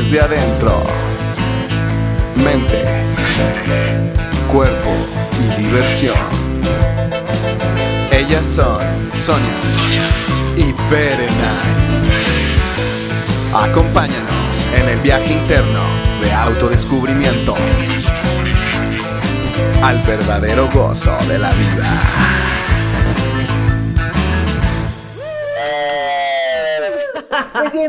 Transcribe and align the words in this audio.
desde 0.00 0.20
adentro. 0.20 0.82
Mente, 2.34 2.84
cuerpo 4.50 4.88
y 5.38 5.60
diversión. 5.60 6.16
Ellas 8.10 8.46
son 8.46 8.80
Sonia 9.12 10.08
y 10.56 10.72
Nice. 10.72 12.14
Acompáñanos 13.54 14.66
en 14.74 14.88
el 14.88 15.00
viaje 15.00 15.34
interno 15.34 15.82
de 16.22 16.32
autodescubrimiento 16.32 17.54
al 19.82 19.98
verdadero 20.06 20.70
gozo 20.72 21.14
de 21.28 21.38
la 21.38 21.52
vida. 21.52 22.59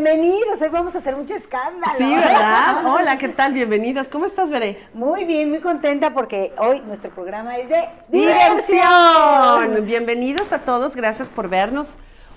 Bienvenidos, 0.04 0.60
hoy 0.60 0.70
vamos 0.70 0.96
a 0.96 0.98
hacer 0.98 1.16
mucho 1.16 1.36
escándalo. 1.36 1.94
Sí, 1.96 2.10
¿verdad? 2.10 2.86
Hola, 2.91 3.20
¿qué 3.20 3.30
tal? 3.30 3.54
Bienvenidos. 3.54 4.08
¿Cómo 4.08 4.26
estás, 4.26 4.50
Veré? 4.50 4.80
Muy 4.96 5.26
bien, 5.26 5.50
muy 5.50 5.60
contenta 5.60 6.12
porque 6.12 6.52
hoy 6.58 6.82
nuestro 6.88 7.12
programa 7.12 7.55
es 7.58 7.70
de 7.70 7.88
diversión. 8.08 9.86
Bienvenidos 9.86 10.52
a 10.54 10.58
todos, 10.58 10.96
gracias 10.96 11.27
por 11.30 11.50
vernos 11.50 11.90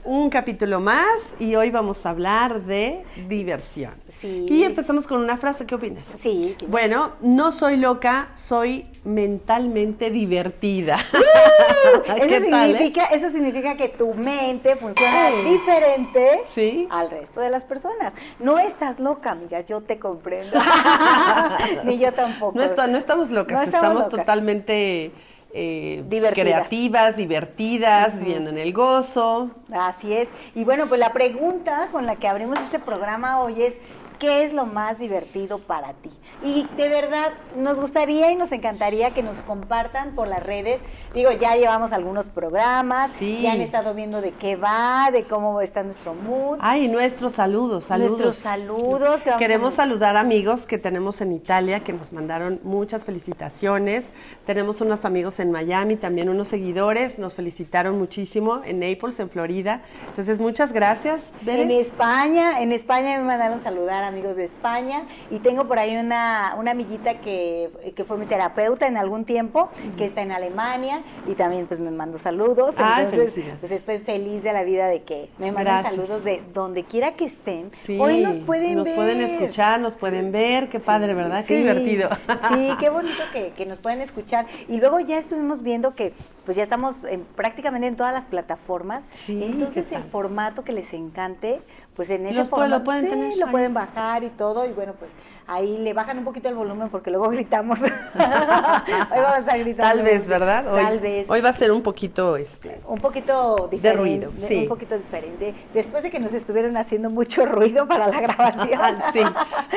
un 0.05 0.29
capítulo 0.29 0.81
más 0.81 1.07
y 1.39 1.55
hoy 1.55 1.71
vamos 1.71 2.05
a 2.05 2.11
hablar 2.11 2.62
de 2.62 3.05
diversión. 3.29 3.95
Sí. 4.09 4.47
Y 4.49 4.65
empezamos 4.65 5.07
con 5.07 5.21
una 5.21 5.39
frase, 5.39 5.67
¿qué 5.67 5.75
opinas? 5.75 6.07
Sí. 6.19 6.57
Bueno, 6.69 7.12
no 7.21 7.53
soy 7.53 7.77
loca, 7.77 8.29
soy 8.35 8.87
mentalmente 9.05 10.11
divertida. 10.11 10.98
eso, 12.21 12.45
significa, 12.45 13.05
eso 13.07 13.31
significa 13.31 13.77
que 13.77 13.89
tu 13.89 14.15
mente 14.15 14.77
funciona 14.77 15.31
diferente 15.45 16.43
al 16.91 17.11
resto 17.11 17.41
de 17.41 17.51
las 17.51 17.65
personas. 17.65 18.12
No 18.39 18.59
estás 18.59 19.00
loca, 19.00 19.31
amiga, 19.31 19.61
yo 19.62 19.81
te 19.81 19.98
comprendo. 19.98 20.59
Ni 21.84 21.98
yo 21.98 22.12
tampoco. 22.12 22.59
No, 22.59 22.87
no 22.87 22.98
estamos 22.98 23.31
locas, 23.31 23.67
estamos, 23.67 24.09
totalmente... 24.09 25.12
Eh, 25.56 26.02
creativas, 26.34 27.16
divertidas, 27.16 28.19
viviendo 28.19 28.50
en 28.50 28.58
el 28.58 28.72
gozo. 28.72 29.52
Así 29.72 30.12
es. 30.12 30.28
Y 30.56 30.64
bueno, 30.64 30.88
pues 30.88 30.98
la 30.98 31.12
pregunta 31.12 31.91
con 31.92 32.06
la 32.06 32.16
que 32.16 32.27
abrimos 32.27 32.58
este 32.58 32.80
programa 32.80 33.41
hoy 33.41 33.62
es, 33.62 33.77
¿qué 34.19 34.45
es 34.45 34.53
lo 34.53 34.67
más 34.67 34.98
divertido 34.98 35.59
para 35.59 35.93
ti? 35.95 36.11
Y 36.43 36.67
de 36.77 36.89
verdad, 36.89 37.33
nos 37.57 37.79
gustaría 37.79 38.31
y 38.31 38.37
nos 38.37 38.53
encantaría 38.53 39.11
que 39.12 39.23
nos 39.23 39.39
compartan 39.39 40.15
por 40.15 40.29
las 40.29 40.43
redes. 40.43 40.81
Digo, 41.15 41.31
ya 41.33 41.56
llevamos 41.56 41.93
algunos 41.93 42.27
programas, 42.29 43.11
ya 43.21 43.53
han 43.53 43.61
estado 43.61 43.95
viendo 43.95 44.21
de 44.21 44.33
qué 44.33 44.56
va, 44.56 45.11
de 45.11 45.25
cómo 45.25 45.61
está 45.61 45.83
nuestro 45.83 46.15
mood. 46.15 46.59
Ay, 46.61 46.89
nuestros 46.89 47.34
saludos, 47.34 47.84
saludos. 47.84 48.11
Nuestros 48.11 48.37
saludos. 48.37 49.23
Queremos 49.39 49.75
saludar 49.75 50.17
amigos 50.17 50.67
que 50.67 50.77
tenemos 50.77 51.21
en 51.21 51.33
Italia, 51.33 51.81
que 51.81 51.93
nos 51.93 52.12
mandaron 52.12 52.61
muchas 52.62 53.05
felicitaciones. 53.05 54.06
Tenemos 54.45 54.81
unos 54.81 55.05
amigos 55.05 55.41
en 55.41 55.51
Miami, 55.51 55.97
también 55.97 56.28
unos 56.28 56.49
seguidores, 56.49 57.19
nos 57.19 57.34
felicitaron 57.34 57.99
muchísimo 57.99 58.61
en 58.65 58.81
Naples, 58.81 59.19
en 59.21 59.31
Florida. 59.31 59.83
Entonces, 60.09 60.41
muchas 60.41 60.73
gracias. 60.73 61.23
En 61.47 61.71
España, 61.71 62.61
en 62.61 62.73
España 62.73 63.19
me 63.19 63.25
mandaron 63.25 63.62
saludar 63.62 64.03
amigos 64.05 64.36
de 64.36 64.44
España 64.44 65.05
y 65.30 65.38
tengo 65.41 65.66
por 65.66 65.78
ahí 65.78 65.97
una 65.97 66.34
una, 66.56 66.70
amiguita 66.70 67.14
que, 67.14 67.70
fue 68.06 68.16
mi 68.16 68.27
terapeuta 68.27 68.86
en 68.86 68.97
algún 68.97 69.24
tiempo, 69.24 69.70
que 69.97 70.06
está 70.06 70.22
en 70.22 70.33
Alemania 70.33 71.02
y 71.27 71.34
también 71.34 71.66
pues 71.66 71.80
me 71.80 71.91
mando 71.91 72.19
saludos. 72.19 72.77
Entonces, 72.78 73.34
pues 73.60 73.72
estoy 73.72 73.98
feliz 73.98 74.42
de 74.42 74.52
la 74.52 74.64
vida 74.64 74.88
de 74.88 75.02
que 75.02 75.30
me 75.38 75.52
mandan 75.52 75.84
saludos 75.84 76.25
de 76.25 76.42
donde 76.52 76.84
quiera 76.84 77.12
que 77.12 77.27
estén. 77.27 77.70
Hoy 77.98 78.20
nos 78.20 78.36
pueden 78.38 78.77
nos 78.77 78.88
pueden 78.88 79.20
escuchar, 79.20 79.80
nos 79.80 79.94
pueden 79.94 80.32
ver, 80.32 80.69
qué 80.69 80.80
padre, 80.80 81.14
¿verdad? 81.14 81.44
Qué 81.44 81.56
divertido. 81.56 82.10
Sí, 82.48 82.70
qué 82.81 82.91
bonito 82.91 83.22
que, 83.32 83.64
nos 83.66 83.78
pueden 83.78 84.00
escuchar. 84.00 84.47
Y 84.69 84.78
luego 84.78 85.00
ya 85.00 85.19
estuvimos 85.19 85.62
viendo 85.62 85.94
que 85.94 86.12
pues 86.44 86.56
ya 86.56 86.62
estamos 86.62 86.97
prácticamente 87.34 87.87
en 87.87 87.97
todas 87.97 88.12
las 88.12 88.26
plataformas. 88.26 89.04
Entonces 89.28 89.91
el 89.93 90.03
formato 90.03 90.64
que 90.64 90.72
les 90.72 90.93
encante, 90.93 91.62
pues 91.94 92.10
en 92.10 92.27
ese 92.27 92.44
formato 92.44 92.78
lo 92.78 92.84
pueden, 92.84 93.09
tener, 93.09 93.37
lo 93.37 93.50
pueden 93.50 93.72
bajar 93.72 94.25
y 94.25 94.28
todo 94.31 94.66
y 94.66 94.72
bueno 94.72 94.94
pues 94.99 95.12
ahí 95.47 95.78
le 95.78 95.93
bajan 95.93 96.19
un 96.19 96.25
poquito 96.25 96.49
el 96.49 96.55
volumen 96.55 96.88
porque 96.88 97.10
luego 97.10 97.28
gritamos. 97.31 97.81
Hoy 97.82 97.88
vamos 97.88 99.34
a 99.34 99.38
estar 99.38 99.59
gritando 99.59 99.94
tal 99.94 100.03
vez 100.03 100.27
verdad 100.27 100.72
hoy, 100.72 100.82
tal 100.82 100.99
vez. 101.00 101.27
hoy 101.28 101.41
va 101.41 101.50
a 101.50 101.53
ser 101.53 101.71
un 101.71 101.82
poquito 101.82 102.37
este 102.37 102.81
un 102.87 102.99
poquito 102.99 103.69
diferente 103.71 103.88
de 103.88 103.93
ruido 103.93 104.32
sí. 104.49 104.60
un 104.60 104.69
poquito 104.69 104.97
diferente. 104.97 105.55
Después 105.72 106.03
de 106.03 106.10
que 106.10 106.19
nos 106.19 106.34
estuvieron 106.34 106.77
haciendo 106.77 107.10
mucho 107.10 107.44
ruido 107.47 107.87
para 107.87 108.09
la 108.09 108.21
grabación. 108.21 109.03
Sí 109.12 109.21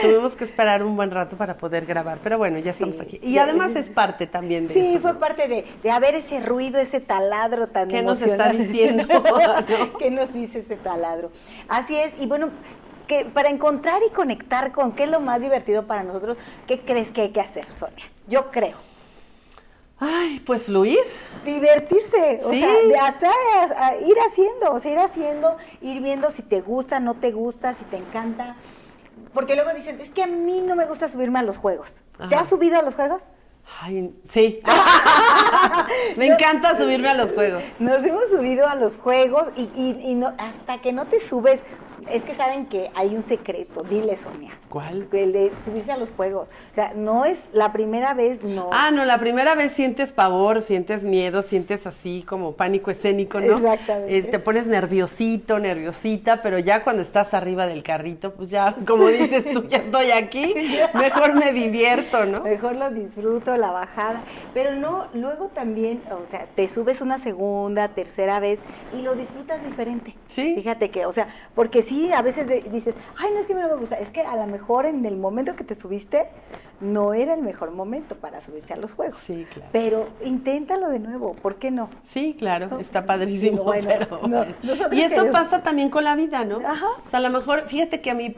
tuvimos 0.01 0.34
que 0.34 0.44
esperar 0.44 0.84
un 0.84 0.95
buen 0.95 1.11
rato 1.11 1.38
para 1.38 1.57
poder 1.57 1.85
grabar 1.85 2.19
pero 2.23 2.38
bueno 2.38 2.59
ya 2.59 2.72
estamos 2.72 2.99
aquí. 2.99 3.19
Y 3.22 3.38
además 3.38 3.75
es 3.75 3.89
parte 3.89 4.28
también 4.28 4.67
de 4.67 4.73
sí 4.73 4.99
fue 5.01 5.16
parte 5.16 5.47
de, 5.47 5.66
de 5.84 5.91
haber 5.91 6.16
ese 6.16 6.39
ruido 6.39 6.79
ese 6.79 6.99
taladro 6.99 7.67
tan 7.67 7.89
¿Qué 7.89 8.01
nos 8.01 8.22
está 8.22 8.49
diciendo? 8.51 9.05
¿Qué 9.99 10.11
nos 10.11 10.34
dice 10.34 10.59
ese 10.59 10.75
taladro? 10.75 11.31
Así 11.67 11.95
es, 11.95 12.06
y 12.19 12.28
bueno, 12.28 12.50
que 13.07 13.25
para 13.25 13.50
encontrar 13.50 14.01
y 14.06 14.12
conectar 14.12 14.72
con 14.72 14.91
qué 14.94 15.03
es 15.03 15.09
lo 15.09 15.19
más 15.19 15.41
divertido 15.41 15.88
para 15.88 16.03
nosotros, 16.03 16.38
¿qué 16.68 16.81
crees 16.81 17.09
que 17.12 17.22
hay 17.22 17.29
que 17.29 17.41
hacer, 17.41 17.66
Sonia? 17.73 18.06
Yo 18.28 18.51
creo. 18.51 18.78
Ay, 20.00 20.40
pues 20.46 20.66
fluir. 20.66 21.00
Divertirse, 21.44 22.41
o 22.44 22.51
sea, 22.51 22.67
de 22.67 22.97
hacer, 22.97 23.31
ir 24.06 24.16
haciendo, 24.29 24.73
o 24.73 24.79
sea, 24.79 24.91
ir 24.91 25.00
haciendo, 25.00 25.57
ir 25.81 26.01
viendo 26.01 26.29
si 26.31 26.44
te 26.44 26.62
gusta, 26.62 27.00
no 27.00 27.16
te 27.16 27.31
gusta, 27.31 27.73
si 27.73 27.84
te 27.85 27.97
encanta. 27.97 28.56
Porque 29.34 29.56
luego 29.56 29.73
dicen, 29.73 30.00
es 30.00 30.12
que 30.12 30.23
a 30.23 30.28
mí 30.28 30.62
no 30.62 30.75
me 30.75 30.85
gusta 30.85 31.09
subirme 31.09 31.40
a 31.40 31.44
los 31.44 31.57
juegos. 31.57 31.96
¿Te 32.29 32.35
has 32.35 32.47
subido 32.47 32.78
a 32.79 32.84
los 32.84 32.96
juegos? 32.96 33.22
Ay, 33.81 34.16
sí. 34.29 34.62
Me 36.17 36.28
encanta 36.28 36.78
subirme 36.78 37.09
a 37.09 37.13
los 37.13 37.34
juegos. 37.34 37.62
Nos 37.79 37.97
hemos 38.06 38.29
subido 38.29 38.67
a 38.67 38.75
los 38.75 38.97
juegos 38.97 39.50
y, 39.56 39.69
y, 39.75 40.16
no, 40.16 40.28
hasta 40.28 40.79
que 40.81 40.94
no 40.94 41.06
te 41.06 41.19
subes, 41.19 41.62
es 42.09 42.24
que 42.24 42.35
saben 42.35 42.68
que 42.68 42.90
hay 42.96 43.16
un 43.16 43.24
secreto, 43.24 43.84
dile 43.84 44.18
Sonia. 44.18 44.52
¿Cuál? 44.69 45.08
El 45.12 45.34
de 45.34 45.52
subirse 45.63 45.91
a 45.91 45.97
los 45.97 46.09
juegos. 46.12 46.50
O 46.72 46.75
sea, 46.75 46.94
no 46.96 47.25
es 47.25 47.46
la 47.53 47.72
primera 47.74 48.13
vez, 48.13 48.44
no. 48.44 48.69
Ah, 48.72 48.91
no, 48.91 49.06
la 49.06 49.18
primera 49.19 49.56
vez 49.56 49.74
sientes 49.74 50.12
pavor, 50.12 50.62
sientes 50.62 51.03
miedo, 51.03 51.41
sientes 51.41 51.88
así 51.88 52.24
como 52.28 52.53
pánico 52.53 52.91
escénico, 52.91 53.40
¿no? 53.40 53.58
Exactamente. 53.58 54.18
Eh, 54.18 54.24
te 54.24 54.40
pones 54.40 54.68
nerviosito, 54.68 55.59
nerviosita, 55.59 56.41
pero 56.41 56.59
ya 56.59 56.84
cuando 56.84 57.02
estás 57.02 57.34
arriba 57.34 57.68
del 57.68 57.84
carrito, 57.84 58.34
pues 58.34 58.50
ya, 58.50 58.75
como 58.85 59.08
dices 59.08 59.46
tú, 59.53 59.68
ya 59.68 59.78
estoy 59.78 60.12
aquí, 60.12 60.53
mejor 60.94 61.34
me 61.35 61.53
divierto, 61.53 62.25
¿no? 62.25 62.41
Mejor 62.41 62.75
lo 62.75 62.91
disfruto, 62.91 63.58
la 63.58 63.72
bajada. 63.72 64.22
Pero 64.53 64.75
no, 64.75 65.08
luego 65.14 65.47
también, 65.47 66.02
o 66.12 66.29
sea, 66.29 66.46
te 66.56 66.69
subes 66.69 67.02
una 67.02 67.18
segunda, 67.18 67.90
tercera 67.90 68.40
vez 68.40 68.59
y 68.97 69.02
lo 69.02 69.16
disfrutas 69.16 69.64
diferente. 69.64 70.16
Sí. 70.29 70.53
Fíjate 70.56 70.90
que, 70.90 71.06
o 71.06 71.14
sea, 71.14 71.28
porque 71.56 71.84
sí 71.87 72.11
a 72.11 72.21
veces 72.21 72.47
dices, 72.71 72.95
ay, 73.17 73.31
no 73.33 73.39
es 73.39 73.47
que 73.47 73.53
no 73.53 73.67
me 73.67 73.75
gusta, 73.75 73.95
es 73.95 74.09
que 74.09 74.21
a 74.21 74.35
lo 74.35 74.47
mejor 74.47 74.85
en 74.85 75.05
el 75.05 75.17
momento 75.17 75.55
que 75.55 75.63
te 75.63 75.75
subiste 75.75 76.29
no 76.79 77.13
era 77.13 77.33
el 77.33 77.41
mejor 77.41 77.71
momento 77.71 78.15
para 78.15 78.41
subirse 78.41 78.73
a 78.73 78.77
los 78.77 78.93
juegos. 78.93 79.19
Sí, 79.25 79.45
claro. 79.51 79.69
Pero 79.71 80.07
inténtalo 80.23 80.89
de 80.89 80.99
nuevo, 80.99 81.33
¿por 81.33 81.55
qué 81.55 81.71
no? 81.71 81.89
Sí, 82.11 82.35
claro, 82.37 82.79
está 82.79 83.05
padrísimo. 83.05 83.65
y 84.91 85.01
eso 85.01 85.31
pasa 85.31 85.63
también 85.63 85.89
con 85.89 86.03
la 86.03 86.15
vida, 86.15 86.45
¿no? 86.45 86.57
Ajá. 86.57 86.87
O 87.05 87.09
sea, 87.09 87.19
a 87.19 87.21
lo 87.21 87.29
mejor, 87.29 87.67
fíjate 87.67 88.01
que 88.01 88.11
a 88.11 88.13
mí 88.13 88.35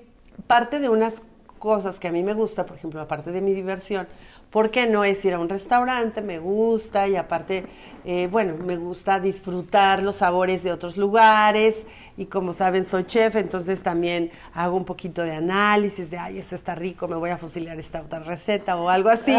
parte 0.47 0.79
de 0.79 0.89
unas 0.89 1.15
cosas 1.59 1.99
que 1.99 2.07
a 2.07 2.11
mí 2.11 2.23
me 2.23 2.33
gusta, 2.33 2.65
por 2.65 2.77
ejemplo, 2.77 3.01
aparte 3.01 3.31
de 3.31 3.41
mi 3.41 3.53
diversión, 3.53 4.07
¿por 4.49 4.71
qué 4.71 4.87
no 4.87 5.03
es 5.03 5.23
ir 5.25 5.33
a 5.33 5.39
un 5.39 5.49
restaurante? 5.49 6.21
Me 6.21 6.39
gusta 6.39 7.07
y 7.07 7.15
aparte, 7.15 7.63
eh, 8.05 8.27
bueno, 8.31 8.55
me 8.63 8.77
gusta 8.77 9.19
disfrutar 9.19 10.01
los 10.01 10.17
sabores 10.17 10.63
de 10.63 10.71
otros 10.71 10.97
lugares 10.97 11.83
y 12.17 12.25
como 12.25 12.51
saben 12.51 12.83
soy 12.83 13.05
chef, 13.05 13.37
entonces 13.37 13.81
también 13.81 14.29
hago 14.53 14.75
un 14.75 14.83
poquito 14.83 15.21
de 15.21 15.31
análisis 15.31 16.11
de, 16.11 16.17
ay, 16.17 16.39
eso 16.39 16.53
está 16.53 16.75
rico, 16.75 17.07
me 17.07 17.15
voy 17.15 17.29
a 17.29 17.37
fusilar 17.37 17.79
esta 17.79 18.01
otra 18.01 18.19
receta 18.19 18.75
o 18.75 18.89
algo 18.89 19.09
así. 19.09 19.33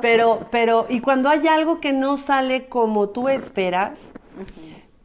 Pero, 0.00 0.40
pero, 0.50 0.86
y 0.88 1.00
cuando 1.00 1.28
hay 1.28 1.46
algo 1.46 1.78
que 1.78 1.92
no 1.92 2.16
sale 2.16 2.66
como 2.66 3.10
tú 3.10 3.28
esperas, 3.28 4.00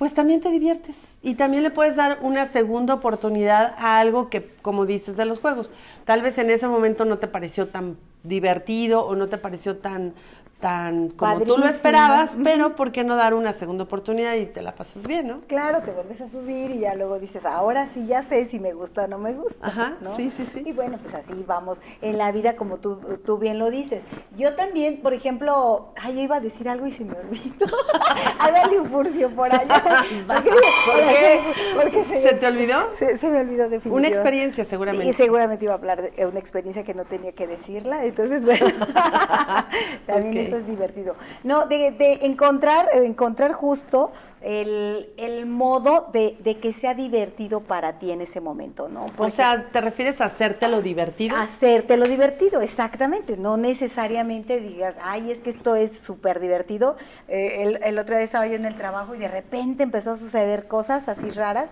pues 0.01 0.15
también 0.15 0.41
te 0.41 0.49
diviertes 0.49 0.97
y 1.21 1.35
también 1.35 1.61
le 1.61 1.69
puedes 1.69 1.95
dar 1.95 2.17
una 2.23 2.47
segunda 2.47 2.95
oportunidad 2.95 3.75
a 3.77 3.99
algo 3.99 4.31
que, 4.31 4.49
como 4.63 4.87
dices, 4.87 5.15
de 5.15 5.25
los 5.25 5.39
juegos. 5.39 5.69
Tal 6.05 6.23
vez 6.23 6.39
en 6.39 6.49
ese 6.49 6.67
momento 6.67 7.05
no 7.05 7.19
te 7.19 7.27
pareció 7.27 7.67
tan 7.67 7.97
divertido 8.23 9.05
o 9.05 9.15
no 9.15 9.29
te 9.29 9.37
pareció 9.37 9.77
tan 9.77 10.15
tan 10.61 11.09
como 11.09 11.39
tú 11.41 11.57
lo 11.57 11.65
esperabas, 11.65 12.31
pero 12.41 12.75
¿por 12.75 12.91
qué 12.91 13.03
no 13.03 13.15
dar 13.15 13.33
una 13.33 13.53
segunda 13.53 13.83
oportunidad 13.83 14.35
y 14.35 14.45
te 14.45 14.61
la 14.61 14.75
pasas 14.75 15.05
bien, 15.05 15.27
no? 15.27 15.41
Claro, 15.47 15.81
te 15.81 15.91
vuelves 15.91 16.21
a 16.21 16.29
subir 16.29 16.71
y 16.71 16.79
ya 16.79 16.95
luego 16.95 17.19
dices, 17.19 17.45
ahora 17.45 17.87
sí 17.87 18.07
ya 18.07 18.23
sé 18.23 18.45
si 18.45 18.59
me 18.59 18.73
gusta 18.73 19.03
o 19.03 19.07
no 19.07 19.17
me 19.17 19.33
gusta, 19.33 19.67
Ajá, 19.67 19.97
¿no? 20.01 20.15
Sí, 20.15 20.31
sí, 20.37 20.47
sí. 20.53 20.63
Y 20.65 20.71
bueno, 20.71 20.97
pues 21.01 21.13
así 21.15 21.43
vamos 21.47 21.81
en 22.01 22.17
la 22.17 22.31
vida 22.31 22.55
como 22.55 22.77
tú, 22.77 22.97
tú 23.25 23.37
bien 23.37 23.59
lo 23.59 23.69
dices. 23.69 24.03
Yo 24.37 24.55
también, 24.55 25.01
por 25.01 25.13
ejemplo, 25.13 25.93
ay, 25.97 26.15
yo 26.15 26.21
iba 26.21 26.37
a 26.37 26.39
decir 26.39 26.69
algo 26.69 26.85
y 26.85 26.91
se 26.91 27.03
me 27.03 27.13
olvidó. 27.13 27.65
darle 28.51 28.79
un 28.79 28.89
furcio 28.89 29.29
por 29.31 29.53
allá. 29.53 29.81
¿Por 30.27 30.43
qué? 30.43 31.41
Porque 31.75 32.03
se, 32.05 32.35
te 32.35 32.47
olvidó? 32.47 32.89
Se, 32.97 33.29
me 33.29 33.39
olvidó 33.39 33.69
definitivamente. 33.69 33.89
Una 33.89 34.07
experiencia 34.07 34.65
seguramente. 34.65 35.07
Y 35.07 35.13
seguramente 35.13 35.65
iba 35.65 35.73
a 35.73 35.77
hablar 35.77 36.01
de 36.01 36.25
una 36.25 36.39
experiencia 36.39 36.83
que 36.83 36.93
no 36.93 37.05
tenía 37.05 37.31
que 37.33 37.47
decirla, 37.47 38.05
entonces 38.05 38.45
bueno, 38.45 38.67
también 40.05 40.37
eso 40.51 40.59
es 40.59 40.67
divertido. 40.67 41.15
No, 41.43 41.65
de, 41.65 41.91
de 41.91 42.19
encontrar, 42.23 42.89
encontrar 42.93 43.53
justo 43.53 44.11
el, 44.41 45.13
el 45.17 45.45
modo 45.45 46.09
de, 46.11 46.35
de, 46.39 46.57
que 46.57 46.73
sea 46.73 46.93
divertido 46.93 47.61
para 47.61 47.99
ti 47.99 48.11
en 48.11 48.21
ese 48.21 48.41
momento, 48.41 48.89
¿no? 48.89 49.05
o 49.17 49.29
sea, 49.29 49.69
¿te 49.71 49.81
refieres 49.81 50.19
a 50.19 50.25
hacértelo 50.25 50.81
divertido? 50.81 51.37
Hacértelo 51.37 52.07
divertido, 52.07 52.61
exactamente. 52.61 53.37
No 53.37 53.57
necesariamente 53.57 54.59
digas, 54.59 54.95
ay, 55.03 55.31
es 55.31 55.39
que 55.39 55.51
esto 55.51 55.75
es 55.75 55.91
súper 55.91 56.39
divertido. 56.39 56.95
Eh, 57.27 57.63
el, 57.63 57.79
el 57.83 57.99
otro 57.99 58.15
día 58.15 58.23
estaba 58.25 58.47
yo 58.47 58.55
en 58.55 58.65
el 58.65 58.75
trabajo 58.75 59.13
y 59.15 59.19
de 59.19 59.27
repente 59.27 59.83
empezó 59.83 60.11
a 60.11 60.17
suceder 60.17 60.67
cosas 60.67 61.07
así 61.07 61.29
raras 61.29 61.69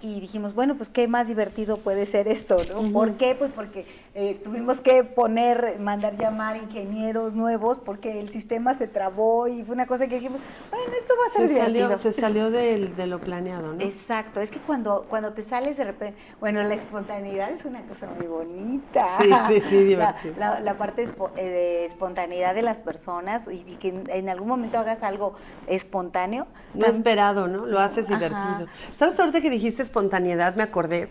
y 0.00 0.20
dijimos, 0.20 0.54
bueno, 0.54 0.76
pues 0.76 0.88
qué 0.88 1.08
más 1.08 1.26
divertido 1.26 1.78
puede 1.78 2.06
ser 2.06 2.28
esto, 2.28 2.58
¿no? 2.72 2.92
¿Por 2.92 3.14
qué? 3.14 3.34
Pues 3.34 3.50
porque 3.52 3.86
eh, 4.14 4.40
tuvimos 4.42 4.80
que 4.80 5.02
poner, 5.02 5.78
mandar 5.80 6.16
llamar 6.16 6.56
ingenieros 6.56 7.34
nuevos 7.34 7.78
porque 7.78 8.20
el 8.20 8.28
sistema 8.28 8.74
se 8.74 8.86
trabó 8.86 9.48
y 9.48 9.64
fue 9.64 9.74
una 9.74 9.86
cosa 9.86 10.06
que 10.06 10.16
dijimos, 10.16 10.40
bueno, 10.70 10.92
esto 10.96 11.14
va 11.20 11.26
a 11.26 11.36
ser 11.36 11.48
divertido. 11.48 11.98
se 11.98 12.12
salió 12.12 12.50
de, 12.50 12.88
de, 12.88 13.06
lo 13.06 13.18
planeado, 13.18 13.74
¿no? 13.74 13.82
Exacto, 13.82 14.40
es 14.40 14.50
que 14.50 14.60
cuando, 14.60 15.06
cuando 15.08 15.32
te 15.32 15.42
sales 15.42 15.76
de 15.76 15.84
repente, 15.84 16.18
bueno, 16.40 16.62
la 16.62 16.74
espontaneidad 16.74 17.50
es 17.50 17.64
una 17.64 17.82
cosa 17.82 18.06
muy 18.16 18.26
bonita. 18.26 19.06
Sí, 19.20 19.30
sí, 19.48 19.62
sí, 19.68 19.84
divertido. 19.84 20.34
La, 20.38 20.60
la, 20.60 20.74
parte 20.74 21.08
eh, 21.36 21.42
de 21.42 21.84
espontaneidad 21.86 22.54
de 22.54 22.62
las 22.62 22.78
personas 22.78 23.48
y, 23.50 23.62
que 23.76 23.94
en 24.08 24.28
algún 24.28 24.48
momento 24.48 24.78
hagas 24.78 25.02
algo 25.02 25.34
espontáneo. 25.66 26.46
No 26.74 26.86
esperado, 26.86 27.48
¿no? 27.48 27.66
Lo 27.66 27.80
haces 27.80 28.06
divertido. 28.06 28.66
¿Sabes 28.98 29.18
ahorita 29.18 29.40
que 29.40 29.50
dijiste 29.50 29.87
espontaneidad 29.88 30.54
me 30.54 30.62
acordé 30.62 31.08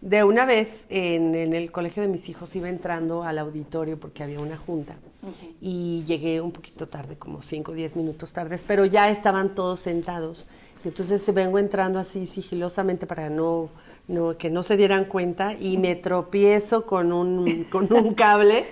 de 0.00 0.24
una 0.24 0.46
vez 0.46 0.86
en, 0.88 1.34
el 1.34 1.70
colegio 1.72 2.02
de 2.02 2.08
mis 2.08 2.28
hijos 2.28 2.54
iba 2.56 2.68
entrando 2.68 3.22
al 3.22 3.38
auditorio 3.38 3.98
porque 3.98 4.22
había 4.22 4.38
una 4.38 4.56
junta 4.56 4.94
y 5.60 6.04
llegué 6.06 6.40
un 6.40 6.52
poquito 6.52 6.88
tarde, 6.88 7.16
como 7.16 7.42
5 7.42 7.72
o 7.72 7.74
10 7.74 7.96
minutos 7.96 8.32
tardes, 8.32 8.64
pero 8.66 8.86
ya 8.86 9.10
estaban 9.10 9.54
todos 9.54 9.80
sentados. 9.80 10.46
Entonces 10.84 11.22
vengo 11.34 11.58
entrando 11.58 11.98
así 11.98 12.24
sigilosamente 12.24 13.06
para 13.06 13.28
no, 13.28 13.68
no, 14.08 14.38
que 14.38 14.48
no 14.48 14.62
se 14.62 14.78
dieran 14.78 15.04
cuenta 15.04 15.52
y 15.52 15.76
me 15.76 15.96
tropiezo 15.96 16.86
con 16.86 17.12
un, 17.12 17.64
con 17.64 17.92
un 17.92 18.14
cable. 18.14 18.68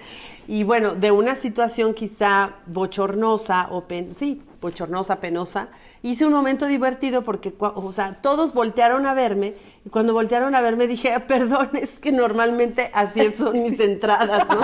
Y 0.46 0.62
bueno, 0.62 0.94
de 0.94 1.10
una 1.10 1.34
situación 1.34 1.92
quizá 1.92 2.54
bochornosa 2.64 3.68
o 3.70 3.82
pen, 3.82 4.14
sí, 4.14 4.40
bochornosa, 4.60 5.20
penosa, 5.20 5.68
hice 6.02 6.26
un 6.26 6.32
momento 6.32 6.66
divertido 6.66 7.22
porque, 7.22 7.54
o 7.58 7.92
sea, 7.92 8.16
todos 8.16 8.54
voltearon 8.54 9.06
a 9.06 9.14
verme 9.14 9.54
y 9.84 9.90
cuando 9.90 10.12
voltearon 10.12 10.54
a 10.54 10.60
verme 10.60 10.86
dije, 10.86 11.12
ah, 11.12 11.26
perdón, 11.26 11.70
es 11.74 11.90
que 12.00 12.12
normalmente 12.12 12.90
así 12.92 13.30
son 13.32 13.62
mis 13.62 13.78
entradas, 13.80 14.46
¿no? 14.48 14.60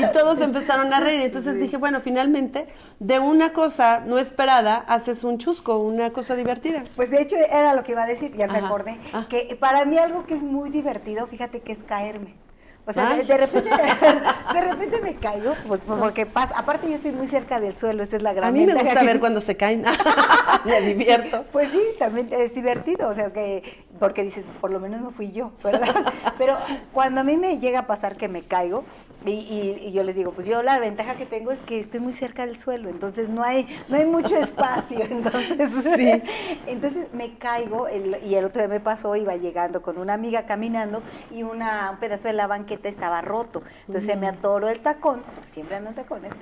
y 0.00 0.12
todos 0.12 0.40
empezaron 0.40 0.92
a 0.92 1.00
reír. 1.00 1.20
Entonces 1.20 1.58
dije, 1.58 1.76
bueno, 1.76 2.00
finalmente, 2.00 2.68
de 3.00 3.18
una 3.18 3.52
cosa 3.52 4.00
no 4.00 4.18
esperada 4.18 4.76
haces 4.88 5.24
un 5.24 5.38
chusco, 5.38 5.78
una 5.78 6.12
cosa 6.12 6.36
divertida. 6.36 6.84
Pues 6.94 7.10
de 7.10 7.22
hecho 7.22 7.36
era 7.36 7.74
lo 7.74 7.82
que 7.82 7.92
iba 7.92 8.04
a 8.04 8.06
decir, 8.06 8.36
ya 8.36 8.46
me 8.46 8.58
acordé, 8.58 8.98
ah. 9.12 9.26
que 9.28 9.56
para 9.58 9.84
mí 9.84 9.98
algo 9.98 10.24
que 10.24 10.34
es 10.34 10.42
muy 10.42 10.70
divertido, 10.70 11.26
fíjate 11.26 11.60
que 11.60 11.72
es 11.72 11.78
caerme. 11.86 12.45
O 12.88 12.92
sea, 12.92 13.16
de, 13.16 13.36
repente, 13.36 13.68
de 14.52 14.60
repente 14.60 15.00
me 15.02 15.16
caigo, 15.16 15.54
pues, 15.66 15.80
porque 15.86 16.24
pasa, 16.24 16.56
aparte 16.56 16.88
yo 16.88 16.94
estoy 16.94 17.10
muy 17.10 17.26
cerca 17.26 17.58
del 17.58 17.76
suelo, 17.76 18.04
esa 18.04 18.16
es 18.16 18.22
la 18.22 18.32
gran 18.32 18.50
A 18.50 18.52
mí 18.52 18.64
me 18.64 18.74
gusta 18.74 19.02
ver 19.02 19.18
cuando 19.20 19.40
se 19.40 19.56
caen, 19.56 19.84
me 20.64 20.80
divierto. 20.82 21.44
pues 21.50 21.72
sí, 21.72 21.80
también 21.98 22.28
es 22.30 22.54
divertido, 22.54 23.08
o 23.08 23.14
sea, 23.14 23.32
que 23.32 23.86
porque 23.98 24.22
dices, 24.22 24.44
por 24.60 24.70
lo 24.70 24.78
menos 24.78 25.00
no 25.00 25.10
fui 25.10 25.32
yo, 25.32 25.50
¿verdad? 25.64 26.12
Pero 26.38 26.56
cuando 26.92 27.22
a 27.22 27.24
mí 27.24 27.36
me 27.36 27.58
llega 27.58 27.80
a 27.80 27.86
pasar 27.88 28.16
que 28.16 28.28
me 28.28 28.42
caigo, 28.42 28.84
y, 29.24 29.90
yo 29.92 30.02
les 30.02 30.14
digo, 30.14 30.32
pues 30.32 30.46
yo 30.46 30.62
la 30.62 30.78
ventaja 30.78 31.14
que 31.14 31.26
tengo 31.26 31.50
es 31.50 31.60
que 31.60 31.80
estoy 31.80 32.00
muy 32.00 32.12
cerca 32.12 32.46
del 32.46 32.58
suelo, 32.58 32.88
entonces 32.88 33.28
no 33.28 33.42
hay, 33.42 33.66
no 33.88 33.96
hay 33.96 34.04
mucho 34.04 34.36
espacio, 34.36 35.00
entonces, 35.02 36.22
entonces 36.66 37.08
me 37.12 37.36
caigo, 37.36 37.86
y 37.88 38.34
el 38.34 38.44
otro 38.44 38.60
día 38.62 38.68
me 38.68 38.80
pasó, 38.80 39.16
iba 39.16 39.36
llegando 39.36 39.82
con 39.82 39.98
una 39.98 40.14
amiga 40.14 40.46
caminando 40.46 41.02
y 41.30 41.42
una, 41.42 41.90
un 41.90 41.98
pedazo 41.98 42.28
de 42.28 42.34
la 42.34 42.46
banqueta 42.46 42.88
estaba 42.88 43.20
roto, 43.22 43.62
entonces 43.86 44.10
se 44.10 44.16
me 44.16 44.28
atoró 44.28 44.68
el 44.68 44.80
tacón, 44.80 45.22
siempre 45.46 45.76
ando 45.76 45.90
en 45.90 45.96
tacones, 45.96 46.32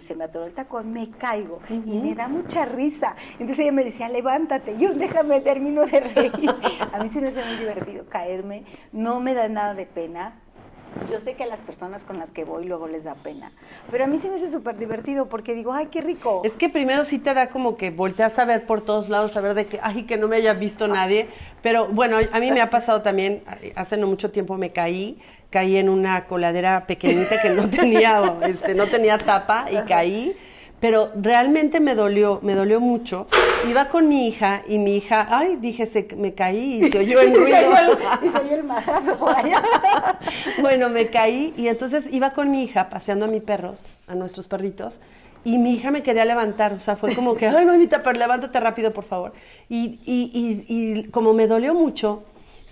se 0.00 0.14
me 0.14 0.24
atoró 0.24 0.46
el 0.46 0.52
tacón, 0.52 0.92
me 0.92 1.10
caigo 1.10 1.60
y 1.70 1.98
me 1.98 2.14
da 2.14 2.28
mucha 2.28 2.64
risa. 2.64 3.16
Entonces 3.32 3.60
ella 3.60 3.72
me 3.72 3.84
decía, 3.84 4.08
levántate, 4.08 4.76
yo 4.76 4.92
déjame, 4.92 5.40
termino 5.40 5.86
de 5.86 6.00
reír. 6.00 6.54
A 6.92 6.98
mí 6.98 7.08
sí 7.08 7.20
me 7.20 7.28
hace 7.28 7.44
muy 7.44 7.56
divertido 7.56 8.06
caerme, 8.06 8.64
no 8.92 9.20
me 9.20 9.34
da 9.34 9.48
nada 9.48 9.74
de 9.74 9.86
pena, 9.86 10.34
yo 11.10 11.20
sé 11.20 11.34
que 11.34 11.44
a 11.44 11.46
las 11.46 11.60
personas 11.60 12.04
con 12.04 12.18
las 12.18 12.30
que 12.30 12.44
voy 12.44 12.64
luego 12.64 12.88
les 12.88 13.04
da 13.04 13.14
pena, 13.14 13.52
pero 13.90 14.04
a 14.04 14.06
mí 14.06 14.18
sí 14.18 14.28
me 14.28 14.36
hace 14.36 14.50
súper 14.50 14.76
divertido 14.76 15.26
porque 15.26 15.54
digo, 15.54 15.72
ay, 15.72 15.86
qué 15.86 16.00
rico. 16.00 16.42
Es 16.44 16.52
que 16.52 16.68
primero 16.68 17.04
sí 17.04 17.18
te 17.18 17.34
da 17.34 17.48
como 17.48 17.76
que 17.76 17.90
volteas 17.90 18.38
a 18.38 18.44
ver 18.44 18.66
por 18.66 18.80
todos 18.80 19.08
lados, 19.08 19.36
a 19.36 19.40
ver 19.40 19.54
de 19.54 19.66
que, 19.66 19.80
ay, 19.82 20.04
que 20.04 20.16
no 20.16 20.28
me 20.28 20.36
haya 20.36 20.54
visto 20.54 20.84
ah. 20.84 20.88
nadie, 20.88 21.28
pero 21.62 21.88
bueno, 21.88 22.18
a 22.32 22.40
mí 22.40 22.50
me 22.50 22.60
ha 22.60 22.70
pasado 22.78 23.02
también, 23.02 23.42
hace 23.74 23.96
no 23.96 24.06
mucho 24.06 24.30
tiempo 24.30 24.56
me 24.56 24.72
caí, 24.72 25.18
caí 25.50 25.76
en 25.76 25.88
una 25.88 26.26
coladera 26.26 26.86
pequeñita 26.86 27.40
que 27.40 27.50
no 27.50 27.68
tenía, 27.70 28.36
este, 28.42 28.74
no 28.74 28.86
tenía 28.86 29.18
tapa 29.18 29.66
y 29.70 29.76
caí 29.88 30.36
pero 30.80 31.10
realmente 31.16 31.80
me 31.80 31.94
dolió, 31.94 32.38
me 32.42 32.54
dolió 32.54 32.80
mucho. 32.80 33.26
Iba 33.68 33.88
con 33.88 34.08
mi 34.08 34.28
hija 34.28 34.62
y 34.68 34.78
mi 34.78 34.96
hija, 34.96 35.26
ay, 35.30 35.56
dije, 35.56 35.86
se, 35.86 36.08
me 36.16 36.34
caí 36.34 36.76
y 36.76 36.92
se 36.92 36.98
oyó 36.98 37.20
el 37.20 37.34
ruido. 37.34 37.56
y 38.22 38.28
se 38.28 38.38
oyó 38.38 38.54
el 38.54 38.64
madrazo 38.64 39.16
por 39.16 39.36
allá. 39.36 39.62
bueno, 40.60 40.88
me 40.88 41.08
caí 41.08 41.52
y 41.56 41.68
entonces 41.68 42.06
iba 42.12 42.30
con 42.30 42.50
mi 42.50 42.62
hija 42.62 42.88
paseando 42.90 43.24
a 43.24 43.28
mis 43.28 43.42
perros, 43.42 43.82
a 44.06 44.14
nuestros 44.14 44.46
perritos, 44.46 45.00
y 45.44 45.58
mi 45.58 45.74
hija 45.74 45.90
me 45.90 46.02
quería 46.02 46.24
levantar, 46.24 46.72
o 46.72 46.80
sea, 46.80 46.96
fue 46.96 47.14
como 47.14 47.34
que, 47.34 47.46
ay, 47.46 47.64
mamita, 47.64 48.02
pero 48.02 48.18
levántate 48.18 48.58
rápido, 48.60 48.92
por 48.92 49.04
favor. 49.04 49.32
Y, 49.68 50.00
y, 50.04 50.30
y, 50.34 50.66
y 50.68 51.04
como 51.10 51.32
me 51.32 51.46
dolió 51.46 51.74
mucho, 51.74 52.22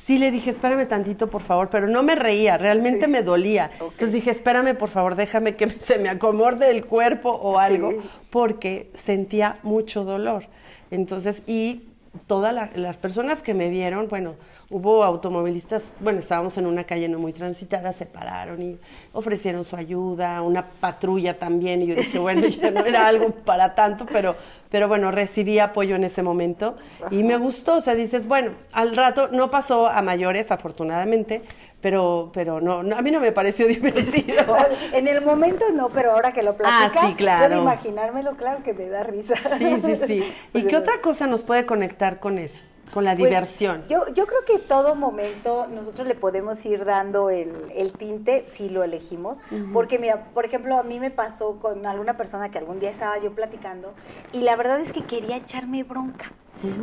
sí 0.07 0.19
le 0.19 0.31
dije, 0.31 0.51
espérame 0.51 0.87
tantito, 0.87 1.27
por 1.27 1.43
favor, 1.43 1.69
pero 1.69 1.89
no 1.89 2.05
me 2.05 2.15
reía, 2.15 2.57
realmente 2.57 3.09
me 3.09 3.23
dolía. 3.23 3.73
Entonces 3.75 4.13
dije, 4.13 4.31
espérame, 4.31 4.77
por 4.77 4.89
favor, 4.89 5.17
déjame 5.17 5.57
que 5.57 5.69
se 5.81 5.99
me 5.99 6.09
acomode 6.09 6.71
el 6.71 6.87
cuerpo 6.87 7.31
o 7.31 7.59
algo, 7.59 8.03
porque 8.31 8.91
sentía 9.03 9.59
mucho 9.65 10.05
dolor. 10.05 10.45
Entonces, 10.93 11.43
y 11.49 11.83
todas 12.27 12.55
las 12.75 12.97
personas 12.99 13.43
que 13.43 13.55
me 13.55 13.69
vieron, 13.69 14.09
bueno, 14.09 14.35
hubo 14.71 15.05
automovilistas, 15.05 15.93
bueno, 16.01 16.19
estábamos 16.19 16.59
en 16.59 16.67
una 16.67 16.85
calle 16.85 17.09
no 17.09 17.19
muy 17.19 17.33
transitada, 17.33 17.93
se 17.93 18.07
pararon 18.07 18.61
y 18.63 18.79
ofrecieron 19.13 19.65
su 19.65 19.77
ayuda, 19.77 20.43
una 20.43 20.67
patrulla 20.67 21.39
también, 21.39 21.83
y 21.83 21.87
yo 21.87 21.95
dije, 21.95 22.19
bueno, 22.19 22.47
ya 22.49 22.71
no 22.71 22.85
era 22.85 23.07
algo 23.07 23.31
para 23.31 23.75
tanto, 23.75 24.07
pero 24.07 24.35
pero 24.71 24.89
bueno, 24.89 25.11
recibí 25.11 25.59
apoyo 25.59 25.97
en 25.97 26.05
ese 26.05 26.23
momento 26.23 26.77
y 27.11 27.23
me 27.23 27.37
gustó, 27.37 27.77
o 27.77 27.81
sea, 27.81 27.95
dices, 27.95 28.27
bueno, 28.27 28.53
al 28.73 28.97
rato 28.97 29.29
no 29.31 29.51
pasó 29.51 29.87
a 29.87 30.03
mayores, 30.03 30.51
afortunadamente, 30.51 31.43
pero, 31.81 32.31
pero 32.33 32.61
no, 32.61 32.81
a 32.97 33.03
mí 33.03 33.11
no 33.11 33.21
me 33.21 33.33
pareció 33.33 33.67
divertido. 33.69 34.57
en 34.93 35.09
el 35.09 35.23
momento 35.23 35.65
no, 35.75 35.89
pero 35.91 36.13
ahora 36.13 36.33
que 36.33 36.43
lo 36.43 36.51
ah, 36.51 36.57
platicas, 36.57 37.05
ah, 37.05 37.09
sí, 37.09 37.15
claro. 37.15 37.55
de 37.55 37.61
imaginármelo, 37.61 38.37
claro 38.37 38.63
que 38.63 38.75
me 38.75 38.89
da 38.89 39.05
risa. 39.05 39.37
Sí, 39.59 39.81
sí, 39.85 39.99
sí. 40.07 40.35
¿Y 40.55 40.67
qué 40.67 40.77
otra 40.77 41.01
cosa 41.01 41.27
nos 41.27 41.45
puede 41.45 41.67
conectar 41.67 42.19
con 42.19 42.39
eso? 42.39 42.61
Con 42.93 43.05
la 43.05 43.15
pues, 43.15 43.29
diversión. 43.29 43.85
Yo, 43.89 44.09
yo 44.15 44.27
creo 44.27 44.45
que 44.45 44.59
todo 44.59 44.95
momento 44.95 45.67
nosotros 45.67 46.07
le 46.07 46.15
podemos 46.15 46.65
ir 46.65 46.85
dando 46.85 47.31
el, 47.31 47.53
el 47.75 47.93
tinte 47.93 48.47
si 48.49 48.71
lo 48.71 48.85
elegimos. 48.85 49.39
Porque 49.73 49.99
mira, 49.99 50.27
por 50.33 50.45
ejemplo, 50.45 50.79
a 50.79 50.83
mí 50.83 51.01
me 51.01 51.11
pasó 51.11 51.59
con 51.59 51.85
alguna 51.87 52.17
persona 52.17 52.51
que 52.51 52.59
algún 52.59 52.81
día 52.81 52.91
estaba 52.91 53.19
yo 53.19 53.35
platicando 53.35 53.93
y 54.33 54.43
la 54.43 54.57
verdad 54.57 54.81
es 54.81 54.93
que 54.93 55.03
quería 55.03 55.37
echarme 55.37 55.83
bronca. 55.83 56.31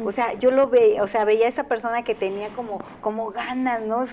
O 0.06 0.12
sea, 0.12 0.34
yo 0.34 0.52
lo 0.52 0.68
veía, 0.68 1.02
o 1.04 1.08
sea, 1.08 1.26
veía 1.26 1.48
a 1.48 1.50
esa 1.50 1.64
persona 1.64 2.04
que 2.04 2.14
tenía 2.14 2.50
como, 2.50 2.80
como 3.02 3.32
ganas, 3.32 3.82
¿no? 3.82 4.06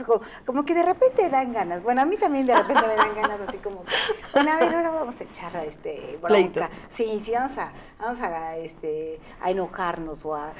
Como, 0.46 0.64
que 0.64 0.74
de 0.74 0.82
repente 0.82 1.28
dan 1.28 1.52
ganas. 1.52 1.82
Bueno, 1.82 2.00
a 2.00 2.06
mí 2.06 2.16
también 2.16 2.46
de 2.46 2.54
repente 2.54 2.82
me 2.86 2.96
dan 2.96 3.14
ganas 3.14 3.40
así 3.46 3.58
como, 3.58 3.84
bueno, 4.32 4.52
a 4.52 4.56
ver, 4.56 4.74
ahora 4.74 4.90
vamos 4.90 5.20
a 5.20 5.24
echar 5.24 5.54
este 5.56 6.18
bronca. 6.20 6.70
Sí, 6.88 7.20
sí, 7.22 7.32
vamos 7.32 7.58
a, 7.58 7.72
vamos 7.98 8.20
a, 8.20 8.56
este, 8.56 9.20
a 9.40 9.50
enojarnos 9.50 10.24
o 10.24 10.34
a 10.34 10.50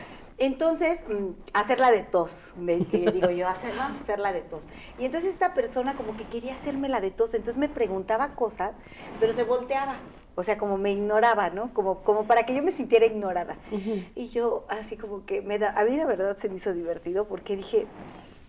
entonces, 0.40 1.04
mm, 1.08 1.32
hacerla 1.52 1.92
de 1.92 2.02
tos, 2.02 2.52
me, 2.56 2.78
digo 3.12 3.30
yo, 3.30 3.46
hacer, 3.48 3.76
vamos 3.76 3.98
a 3.98 4.02
hacerla 4.02 4.32
de 4.32 4.42
tos. 4.42 4.68
Y 4.98 5.04
entonces 5.04 5.32
esta 5.32 5.54
persona 5.54 5.94
como 5.96 6.16
que 6.16 6.28
quería 6.28 6.54
hacerme 6.54 6.88
la 6.88 7.00
de 7.00 7.10
tos, 7.12 7.34
entonces 7.34 7.58
me 7.58 7.68
preguntaba 7.68 8.34
cosas, 8.34 8.76
pero 9.18 9.32
se 9.34 9.44
volteaba. 9.44 10.02
O 10.36 10.42
sea, 10.42 10.56
como 10.58 10.78
me 10.78 10.92
ignoraba, 10.92 11.50
¿no? 11.50 11.74
Como, 11.74 12.02
como 12.02 12.26
para 12.26 12.44
que 12.44 12.54
yo 12.54 12.62
me 12.62 12.72
sintiera 12.72 13.04
ignorada. 13.06 13.58
Y 14.14 14.28
yo 14.30 14.64
así 14.70 14.96
como 14.96 15.26
que 15.26 15.42
me 15.42 15.58
da, 15.58 15.70
a 15.78 15.84
mí 15.84 15.96
la 15.96 16.06
verdad 16.06 16.38
se 16.38 16.48
me 16.48 16.56
hizo 16.56 16.72
divertido 16.72 17.28
porque 17.28 17.56
dije, 17.56 17.88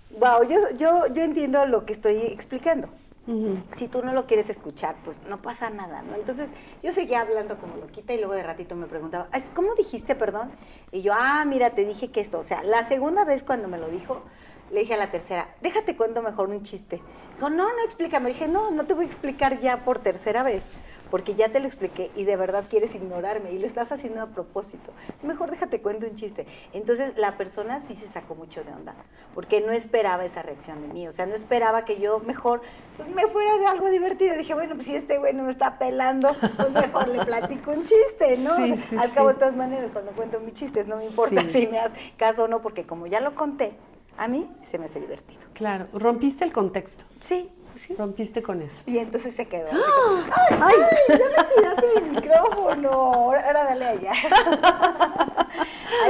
wow, 0.09 0.43
yo, 0.47 0.57
yo, 0.77 1.07
yo 1.07 1.23
entiendo 1.23 1.65
lo 1.65 1.85
que 1.85 1.93
estoy 1.93 2.17
explicando. 2.27 2.89
Si 3.77 3.87
tú 3.87 4.03
no 4.03 4.13
lo 4.13 4.25
quieres 4.25 4.49
escuchar, 4.49 4.95
pues 5.05 5.17
no 5.29 5.41
pasa 5.41 5.69
nada, 5.69 6.01
¿no? 6.01 6.15
Entonces 6.15 6.49
yo 6.81 6.91
seguía 6.91 7.21
hablando 7.21 7.57
como 7.57 7.77
loquita 7.77 8.13
y 8.13 8.17
luego 8.17 8.33
de 8.33 8.43
ratito 8.43 8.75
me 8.75 8.87
preguntaba, 8.87 9.29
¿cómo 9.53 9.75
dijiste, 9.75 10.15
perdón? 10.15 10.51
Y 10.91 11.01
yo, 11.01 11.13
ah, 11.15 11.45
mira, 11.45 11.69
te 11.69 11.85
dije 11.85 12.09
que 12.09 12.19
esto, 12.19 12.39
o 12.39 12.43
sea, 12.43 12.63
la 12.63 12.83
segunda 12.83 13.23
vez 13.23 13.43
cuando 13.43 13.67
me 13.67 13.77
lo 13.77 13.89
dijo, 13.89 14.23
le 14.71 14.81
dije 14.81 14.95
a 14.95 14.97
la 14.97 15.11
tercera, 15.11 15.47
déjate 15.61 15.95
cuento 15.95 16.21
mejor 16.21 16.49
un 16.49 16.63
chiste. 16.63 17.01
Dijo, 17.35 17.49
no, 17.49 17.65
no 17.65 17.83
explícame. 17.85 18.29
Le 18.29 18.33
dije, 18.33 18.47
no, 18.47 18.71
no 18.71 18.85
te 18.85 18.93
voy 18.93 19.05
a 19.05 19.07
explicar 19.07 19.59
ya 19.59 19.83
por 19.83 19.99
tercera 19.99 20.43
vez 20.43 20.63
porque 21.11 21.35
ya 21.35 21.49
te 21.49 21.59
lo 21.59 21.67
expliqué 21.67 22.09
y 22.15 22.23
de 22.23 22.37
verdad 22.37 22.63
quieres 22.69 22.95
ignorarme 22.95 23.51
y 23.51 23.59
lo 23.59 23.67
estás 23.67 23.91
haciendo 23.91 24.21
a 24.21 24.27
propósito. 24.27 24.91
Mejor 25.21 25.51
déjate 25.51 25.81
cuento 25.81 26.07
un 26.07 26.15
chiste. 26.15 26.47
Entonces 26.73 27.13
la 27.17 27.37
persona 27.37 27.79
sí 27.79 27.93
se 27.93 28.07
sacó 28.07 28.33
mucho 28.33 28.63
de 28.63 28.71
onda, 28.71 28.95
porque 29.35 29.61
no 29.61 29.73
esperaba 29.73 30.25
esa 30.25 30.41
reacción 30.41 30.81
de 30.81 30.93
mí, 30.93 31.07
o 31.07 31.11
sea, 31.11 31.25
no 31.25 31.35
esperaba 31.35 31.85
que 31.85 31.99
yo 31.99 32.19
mejor 32.19 32.61
pues 32.97 33.09
me 33.09 33.27
fuera 33.27 33.57
de 33.57 33.67
algo 33.67 33.89
divertido. 33.89 34.35
Dije, 34.35 34.53
bueno, 34.53 34.75
pues 34.75 34.87
si 34.87 34.95
este 34.95 35.19
güey 35.19 35.33
no 35.33 35.43
me 35.43 35.51
está 35.51 35.77
pelando, 35.77 36.35
pues 36.55 36.71
mejor 36.71 37.09
le 37.09 37.23
platico 37.25 37.71
un 37.71 37.83
chiste, 37.83 38.37
¿no? 38.37 38.53
al 38.97 39.13
cabo 39.13 39.29
de 39.29 39.35
todas 39.35 39.55
maneras, 39.55 39.91
cuando 39.91 40.13
cuento 40.13 40.39
mis 40.39 40.53
chistes, 40.53 40.87
no 40.87 40.95
me 40.95 41.05
importa 41.05 41.41
si 41.49 41.67
me 41.67 41.77
das 41.77 41.91
caso 42.17 42.45
o 42.45 42.47
no, 42.47 42.61
porque 42.61 42.85
como 42.85 43.07
ya 43.07 43.19
lo 43.19 43.35
conté, 43.35 43.73
a 44.17 44.27
mí 44.27 44.49
se 44.69 44.77
me 44.77 44.85
hace 44.85 44.99
divertido. 44.99 45.41
Claro, 45.53 45.87
rompiste 45.93 46.45
el 46.45 46.53
contexto. 46.53 47.03
Sí, 47.19 47.49
Rompiste 47.97 48.41
con 48.41 48.61
eso. 48.61 48.75
Y 48.85 48.97
entonces 48.97 49.35
se 49.35 49.47
quedó. 49.47 49.69
¡Ay, 49.71 50.57
ay, 50.61 50.75
ya 51.09 51.15
me 51.15 51.49
tiraste 51.55 52.01
mi 52.01 52.09
micrófono! 52.15 52.89
Ahora, 52.89 53.53
dale 53.53 53.85
allá. 53.85 54.13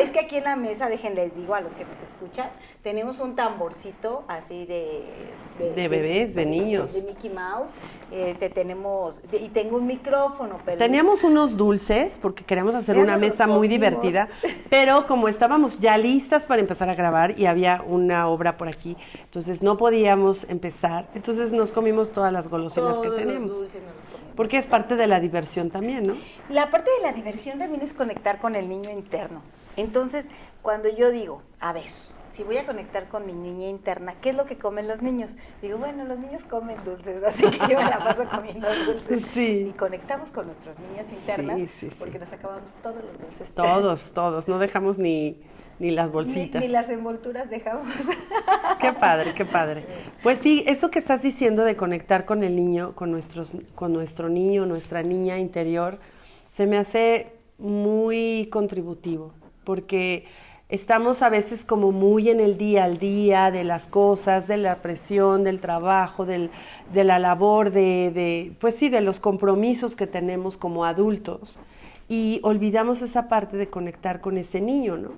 es 0.02 0.12
que 0.12 0.20
aquí 0.20 0.38
en 0.38 0.44
la 0.44 0.56
mesa, 0.56 0.90
déjenles 0.90 1.36
digo 1.36 1.56
a 1.56 1.62
los 1.62 1.74
que 1.74 1.86
nos 1.86 2.02
escuchan, 2.02 2.50
tenemos 2.84 3.20
un 3.20 3.36
tamborcito 3.36 4.24
así 4.28 4.66
de... 4.66 5.04
De, 5.76 5.88
bebés, 5.88 6.34
de, 6.34 6.46
niños. 6.46 6.94
De, 6.94 7.04
Mickey 7.04 7.30
Mouse. 7.30 7.74
Este, 8.12 8.50
tenemos... 8.50 9.22
y 9.32 9.50
tengo 9.50 9.78
un 9.78 9.88
micrófono, 9.88 10.58
pero... 10.66 10.78
Teníamos 10.78 11.24
unos 11.24 11.56
dulces, 11.58 12.18
porque 12.22 12.44
queríamos 12.44 12.74
hacer 12.76 12.98
una 12.98 13.18
mesa 13.18 13.48
muy 13.48 13.68
divertida, 13.68 14.30
pero 14.70 15.06
como 15.08 15.28
estábamos 15.28 15.80
ya 15.80 15.98
listas 15.98 16.46
para 16.46 16.62
empezar 16.62 16.90
a 16.90 16.96
grabar 16.96 17.40
y 17.40 17.46
había 17.46 17.84
una 17.86 18.28
obra 18.28 18.58
por 18.58 18.68
aquí, 18.68 18.98
entonces 19.24 19.62
no 19.62 19.78
podíamos 19.78 20.46
empezar. 20.50 21.08
Entonces 21.14 21.52
nos 21.52 21.72
comimos 21.72 22.12
todas 22.12 22.34
las 22.34 22.48
golosinas 22.48 22.98
que 23.00 23.10
teníamos. 23.10 23.58
Porque 24.36 24.58
es 24.58 24.66
parte 24.66 24.96
de 24.96 25.08
la 25.08 25.20
diversión 25.20 25.70
también, 25.70 26.08
¿no? 26.08 26.16
La 26.50 26.70
parte 26.70 26.90
de 26.98 27.04
la 27.04 27.14
diversión 27.14 27.60
también 27.60 27.82
es 27.82 27.94
conectar 27.94 28.40
con 28.40 28.56
el 28.56 28.68
niño 28.70 28.90
interno. 28.90 29.42
Entonces, 29.78 30.26
cuando 30.62 30.90
yo 30.90 31.12
digo, 31.12 31.42
a 31.60 31.74
ver, 31.74 31.90
si 32.32 32.44
voy 32.44 32.58
a 32.58 32.66
conectar 32.66 33.08
con 33.08 33.26
mi 33.26 33.34
niña 33.34 33.68
interna, 33.68 34.16
¿qué 34.22 34.30
es 34.30 34.36
lo 34.36 34.46
que 34.46 34.58
comen 34.58 34.88
los 34.88 35.02
niños? 35.02 35.32
Digo, 35.62 35.78
bueno, 35.78 36.06
los 36.06 36.18
niños 36.18 36.44
comen 36.44 36.78
dulces, 36.86 37.24
así 37.28 37.44
que 37.44 37.60
yo 37.60 37.78
me 37.78 37.86
la 37.86 38.00
paso 38.04 38.28
comiendo 38.30 38.68
dulces. 38.86 39.24
Sí. 39.34 39.68
Y 39.70 39.74
conectamos 39.74 40.32
con 40.32 40.46
nuestras 40.46 40.78
niñas 40.80 41.12
internas 41.12 41.60
porque 42.00 42.20
nos 42.20 42.32
acabamos 42.32 42.72
todos 42.82 43.04
los 43.04 43.20
dulces. 43.20 43.52
Todos, 43.56 44.12
todos, 44.14 44.48
no 44.48 44.60
dejamos 44.60 44.98
ni 44.98 45.38
ni 45.82 45.90
las 45.90 46.12
bolsitas. 46.12 46.62
Ni, 46.62 46.68
las 46.68 46.90
envolturas 46.90 47.50
dejamos. 47.50 47.88
Qué 48.80 48.94
padre, 48.94 49.34
qué 49.34 49.46
padre. 49.46 49.84
Pues 50.22 50.40
sí, 50.40 50.64
eso 50.68 50.92
que 50.92 51.00
estás 51.00 51.24
diciendo 51.24 51.64
de 51.64 51.76
conectar 51.76 52.26
con 52.26 52.44
el 52.44 52.56
niño, 52.56 52.94
con, 52.94 53.12
nuestros, 53.12 53.52
con 53.74 53.92
nuestro 53.92 54.30
niño, 54.30 54.66
nuestra 54.66 55.02
niña 55.02 55.40
interior, 55.40 56.00
se 56.52 56.68
me 56.68 56.78
hace 56.78 57.34
muy 57.58 58.48
contributivo, 58.52 59.34
porque 59.64 60.26
estamos 60.70 61.22
a 61.22 61.30
veces 61.30 61.66
como 61.66 61.92
muy 61.92 62.30
en 62.30 62.40
el 62.40 62.58
día 62.58 62.86
al 62.86 62.98
día 62.98 63.52
de 63.52 63.64
las 63.64 63.88
cosas, 63.88 64.48
de 64.48 64.58
la 64.58 64.82
presión, 64.82 65.44
del 65.44 65.60
trabajo, 65.60 66.26
del, 66.26 66.50
de 66.94 67.04
la 67.04 67.20
labor, 67.20 67.72
de, 67.72 68.12
de, 68.14 68.54
pues 68.60 68.76
sí, 68.76 68.90
de 68.90 69.02
los 69.02 69.20
compromisos 69.20 69.96
que 69.96 70.08
tenemos 70.08 70.58
como 70.58 70.86
adultos 70.86 71.60
y 72.08 72.42
olvidamos 72.44 73.02
esa 73.02 73.30
parte 73.30 73.56
de 73.56 73.70
conectar 73.70 74.20
con 74.20 74.38
ese 74.38 74.60
niño, 74.60 74.98
¿no? 74.98 75.12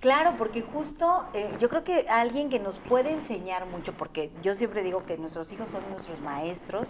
Claro, 0.00 0.34
porque 0.36 0.62
justo 0.62 1.26
eh, 1.32 1.48
yo 1.60 1.68
creo 1.68 1.84
que 1.84 2.06
alguien 2.08 2.48
que 2.48 2.58
nos 2.58 2.76
puede 2.78 3.12
enseñar 3.12 3.66
mucho, 3.66 3.92
porque 3.92 4.30
yo 4.42 4.54
siempre 4.54 4.82
digo 4.82 5.04
que 5.06 5.16
nuestros 5.16 5.52
hijos 5.52 5.68
son 5.70 5.82
nuestros 5.90 6.18
maestros, 6.22 6.88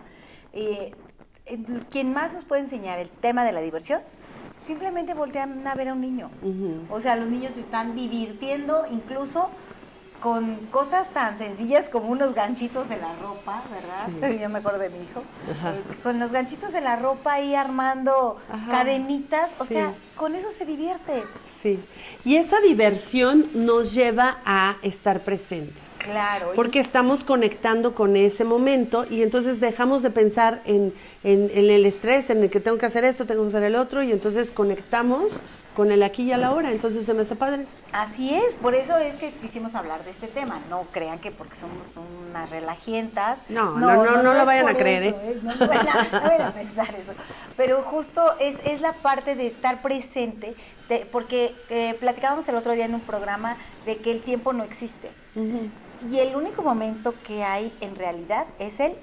eh, 0.54 0.92
quien 1.90 2.12
más 2.14 2.32
nos 2.32 2.44
puede 2.44 2.62
enseñar 2.62 2.98
el 2.98 3.10
tema 3.10 3.44
de 3.44 3.52
la 3.52 3.60
diversión, 3.60 4.00
simplemente 4.62 5.12
voltean 5.12 5.66
a 5.66 5.74
ver 5.74 5.88
a 5.88 5.92
un 5.92 6.00
niño. 6.00 6.30
O 6.90 7.00
sea, 7.00 7.16
los 7.16 7.28
niños 7.28 7.54
se 7.54 7.60
están 7.60 7.94
divirtiendo 7.94 8.86
incluso 8.90 9.50
con 10.20 10.54
cosas 10.70 11.08
tan 11.08 11.36
sencillas 11.36 11.90
como 11.90 12.08
unos 12.08 12.32
ganchitos 12.32 12.88
de 12.88 12.96
la 12.96 13.12
ropa, 13.20 13.64
¿verdad? 13.70 14.38
Yo 14.40 14.48
me 14.48 14.60
acuerdo 14.60 14.78
de 14.78 14.88
mi 14.88 14.98
hijo. 14.98 15.22
Eh, 15.48 15.82
con 16.02 16.20
los 16.20 16.30
ganchitos 16.30 16.72
de 16.72 16.80
la 16.80 16.96
ropa 16.96 17.34
ahí 17.34 17.56
armando 17.56 18.38
cadenitas, 18.70 19.50
o 19.58 19.66
sea, 19.66 19.92
con 20.16 20.36
eso 20.36 20.52
se 20.52 20.64
divierte. 20.64 21.24
Sí. 21.60 21.80
Y 22.24 22.36
esa 22.36 22.60
diversión 22.60 23.50
nos 23.52 23.92
lleva 23.92 24.38
a 24.44 24.76
estar 24.82 25.20
presentes. 25.20 25.91
Claro. 26.02 26.52
Porque 26.54 26.80
estamos 26.80 27.24
conectando 27.24 27.94
con 27.94 28.16
ese 28.16 28.44
momento 28.44 29.06
y 29.08 29.22
entonces 29.22 29.60
dejamos 29.60 30.02
de 30.02 30.10
pensar 30.10 30.62
en, 30.64 30.92
en, 31.22 31.50
el 31.54 31.86
estrés, 31.86 32.30
en 32.30 32.42
el 32.42 32.50
que 32.50 32.60
tengo 32.60 32.78
que 32.78 32.86
hacer 32.86 33.04
esto, 33.04 33.26
tengo 33.26 33.42
que 33.42 33.48
hacer 33.48 33.62
el 33.62 33.76
otro, 33.76 34.02
y 34.02 34.12
entonces 34.12 34.50
conectamos 34.50 35.32
con 35.76 35.90
el 35.90 36.02
aquí 36.02 36.24
y 36.24 36.32
a 36.32 36.36
la 36.36 36.52
hora, 36.52 36.70
entonces 36.70 37.06
se 37.06 37.14
me 37.14 37.22
hace 37.22 37.34
padre. 37.34 37.66
Así 37.92 38.34
es, 38.34 38.54
por 38.56 38.74
eso 38.74 38.96
es 38.98 39.16
que 39.16 39.32
quisimos 39.32 39.74
hablar 39.74 40.04
de 40.04 40.10
este 40.10 40.26
tema. 40.26 40.60
No 40.68 40.86
crean 40.92 41.18
que 41.18 41.30
porque 41.30 41.56
somos 41.56 41.86
unas 42.28 42.50
relajientas. 42.50 43.38
No, 43.48 43.78
no, 43.78 44.04
no, 44.04 44.22
no, 44.22 44.34
lo 44.34 44.44
vayan 44.44 44.68
a 44.68 44.74
creer, 44.74 45.02
¿eh? 45.04 45.14
¿eh? 45.22 45.40
No, 45.42 45.56
vayan 45.56 46.42
a, 46.42 46.52
pensar 46.52 46.94
eso. 46.94 47.12
Pero 47.56 47.82
justo 47.82 48.22
es, 48.38 48.56
es 48.64 48.80
la 48.80 48.92
parte 48.94 49.34
de 49.34 49.46
estar 49.46 49.80
presente, 49.80 50.54
porque 51.10 51.54
eh, 51.70 51.94
platicábamos 51.98 52.46
el 52.48 52.56
otro 52.56 52.72
día 52.72 52.84
en 52.84 52.94
un 52.94 53.00
programa 53.00 53.56
de 53.86 53.96
que 53.96 54.10
el 54.10 54.20
tiempo 54.20 54.52
no 54.52 54.64
existe. 54.64 55.10
Y 56.10 56.18
el 56.18 56.34
único 56.34 56.62
momento 56.62 57.14
que 57.26 57.44
hay 57.44 57.72
en 57.80 57.94
realidad 57.94 58.46
es 58.58 58.80
el 58.80 58.94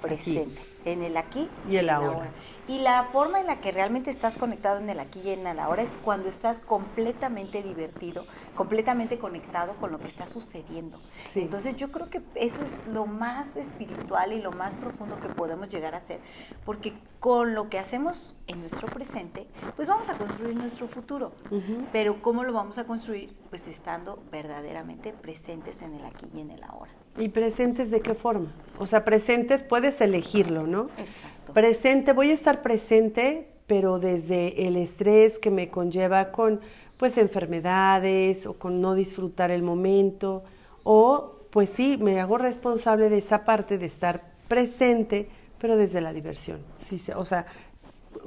presente, 0.00 0.60
en 0.84 1.02
el 1.02 1.16
aquí 1.16 1.48
y 1.68 1.76
el 1.76 1.90
ahora. 1.90 2.30
Y 2.68 2.78
la 2.78 3.04
forma 3.04 3.40
en 3.40 3.46
la 3.46 3.60
que 3.60 3.72
realmente 3.72 4.10
estás 4.10 4.38
conectado 4.38 4.78
en 4.78 4.88
el 4.88 5.00
aquí 5.00 5.20
y 5.24 5.30
en 5.30 5.46
el 5.46 5.58
ahora 5.58 5.82
es 5.82 5.90
cuando 6.04 6.28
estás 6.28 6.60
completamente 6.60 7.62
divertido, 7.62 8.26
completamente 8.54 9.18
conectado 9.18 9.74
con 9.74 9.90
lo 9.90 9.98
que 9.98 10.06
está 10.06 10.26
sucediendo. 10.26 11.00
Entonces 11.34 11.76
yo 11.76 11.90
creo 11.90 12.08
que 12.08 12.22
eso 12.36 12.62
es 12.62 12.76
lo 12.92 13.06
más 13.06 13.56
espiritual 13.56 14.32
y 14.32 14.40
lo 14.40 14.52
más 14.52 14.72
profundo 14.74 15.18
que 15.20 15.28
podemos 15.28 15.68
llegar 15.68 15.94
a 15.94 15.98
hacer, 15.98 16.20
porque 16.64 16.92
con 17.18 17.54
lo 17.54 17.68
que 17.68 17.78
hacemos 17.78 18.36
en 18.46 18.60
nuestro 18.60 18.88
presente, 18.88 19.46
pues 19.76 19.88
vamos 19.88 20.08
a 20.08 20.14
construir 20.14 20.56
nuestro 20.56 20.86
futuro. 20.86 21.32
Pero 21.92 22.22
¿cómo 22.22 22.44
lo 22.44 22.52
vamos 22.52 22.78
a 22.78 22.84
construir? 22.84 23.34
Pues 23.50 23.66
estando 23.66 24.22
verdaderamente 24.30 25.12
presentes 25.12 25.82
en 25.82 25.94
el 25.94 26.04
aquí 26.04 26.26
y 26.34 26.40
en 26.40 26.50
el 26.52 26.62
ahora. 26.62 26.90
¿Y 27.18 27.28
presentes 27.28 27.90
de 27.90 28.00
qué 28.00 28.14
forma? 28.14 28.52
O 28.78 28.86
sea, 28.86 29.04
presentes 29.04 29.62
puedes 29.62 30.00
elegirlo, 30.00 30.66
¿no? 30.66 30.84
Exacto. 30.96 31.29
Presente, 31.54 32.12
voy 32.12 32.30
a 32.30 32.34
estar 32.34 32.62
presente, 32.62 33.48
pero 33.66 33.98
desde 33.98 34.66
el 34.66 34.76
estrés 34.76 35.38
que 35.38 35.50
me 35.50 35.68
conlleva 35.68 36.30
con 36.30 36.60
pues 36.96 37.18
enfermedades 37.18 38.46
o 38.46 38.54
con 38.54 38.80
no 38.80 38.94
disfrutar 38.94 39.50
el 39.50 39.62
momento 39.62 40.44
o 40.84 41.36
pues 41.50 41.70
sí, 41.70 41.98
me 42.00 42.20
hago 42.20 42.38
responsable 42.38 43.08
de 43.08 43.18
esa 43.18 43.44
parte 43.44 43.78
de 43.78 43.86
estar 43.86 44.22
presente, 44.46 45.28
pero 45.58 45.76
desde 45.76 46.00
la 46.00 46.12
diversión. 46.12 46.60
Sí, 46.78 47.00
o 47.16 47.24
sea, 47.24 47.46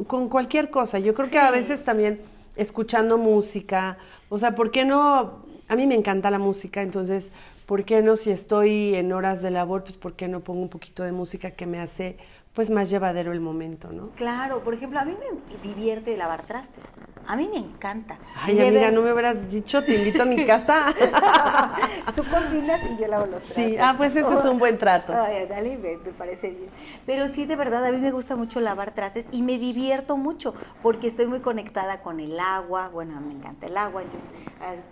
con 0.07 0.27
cualquier 0.27 0.69
cosa. 0.69 0.99
Yo 0.99 1.13
creo 1.13 1.29
que 1.29 1.39
a 1.39 1.51
veces 1.51 1.83
también 1.83 2.19
escuchando 2.57 3.17
música, 3.17 3.97
o 4.29 4.37
sea, 4.37 4.55
¿por 4.55 4.71
qué 4.71 4.83
no? 4.83 5.43
A 5.69 5.75
mí 5.75 5.87
me 5.87 5.95
encanta 5.95 6.29
la 6.29 6.39
música, 6.39 6.81
entonces, 6.81 7.29
¿por 7.65 7.85
qué 7.85 8.01
no 8.01 8.17
si 8.17 8.31
estoy 8.31 8.95
en 8.95 9.13
horas 9.13 9.41
de 9.41 9.51
labor, 9.51 9.83
pues 9.83 9.95
por 9.95 10.13
qué 10.13 10.27
no 10.27 10.41
pongo 10.41 10.61
un 10.61 10.69
poquito 10.69 11.03
de 11.03 11.13
música 11.13 11.51
que 11.51 11.65
me 11.65 11.79
hace 11.79 12.17
pues 12.53 12.69
más 12.69 12.89
llevadero 12.89 13.31
el 13.31 13.39
momento, 13.39 13.91
¿no? 13.91 14.09
Claro, 14.11 14.63
por 14.63 14.73
ejemplo, 14.73 14.99
a 14.99 15.05
mí 15.05 15.15
me 15.19 15.67
divierte 15.67 16.15
lavar 16.15 16.43
trastes. 16.43 16.83
A 17.25 17.37
mí 17.37 17.47
me 17.47 17.57
encanta. 17.57 18.17
Ay, 18.35 18.59
amiga, 18.59 18.91
no 18.91 19.01
me 19.01 19.11
habrás 19.11 19.49
dicho, 19.49 19.81
te 19.83 19.95
invito 19.95 20.23
a 20.23 20.25
mi 20.25 20.45
casa. 20.45 20.93
Tú 22.15 22.23
cocinas 22.25 22.81
y 22.91 23.01
yo 23.01 23.07
lavo 23.07 23.27
los 23.27 23.43
trastes. 23.43 23.71
Sí, 23.71 23.77
ah, 23.77 23.95
pues 23.97 24.15
ese 24.15 24.29
es 24.29 24.45
un 24.45 24.59
buen 24.59 24.77
trato. 24.77 25.13
Ay, 25.15 25.45
dale, 25.47 25.77
me, 25.77 25.97
me, 25.97 26.11
parece 26.11 26.49
bien. 26.49 26.69
Pero 27.05 27.29
sí, 27.29 27.45
de 27.45 27.55
verdad, 27.55 27.85
a 27.85 27.91
mí 27.91 27.97
me 27.99 28.11
gusta 28.11 28.35
mucho 28.35 28.59
lavar 28.59 28.91
trastes 28.91 29.25
y 29.31 29.41
me 29.41 29.57
divierto 29.57 30.17
mucho 30.17 30.53
porque 30.81 31.07
estoy 31.07 31.25
muy 31.25 31.39
conectada 31.39 32.01
con 32.01 32.19
el 32.19 32.37
agua. 32.39 32.89
Bueno, 32.89 33.19
me 33.21 33.33
encanta 33.33 33.67
el 33.67 33.77
agua, 33.77 34.01
entonces 34.01 34.29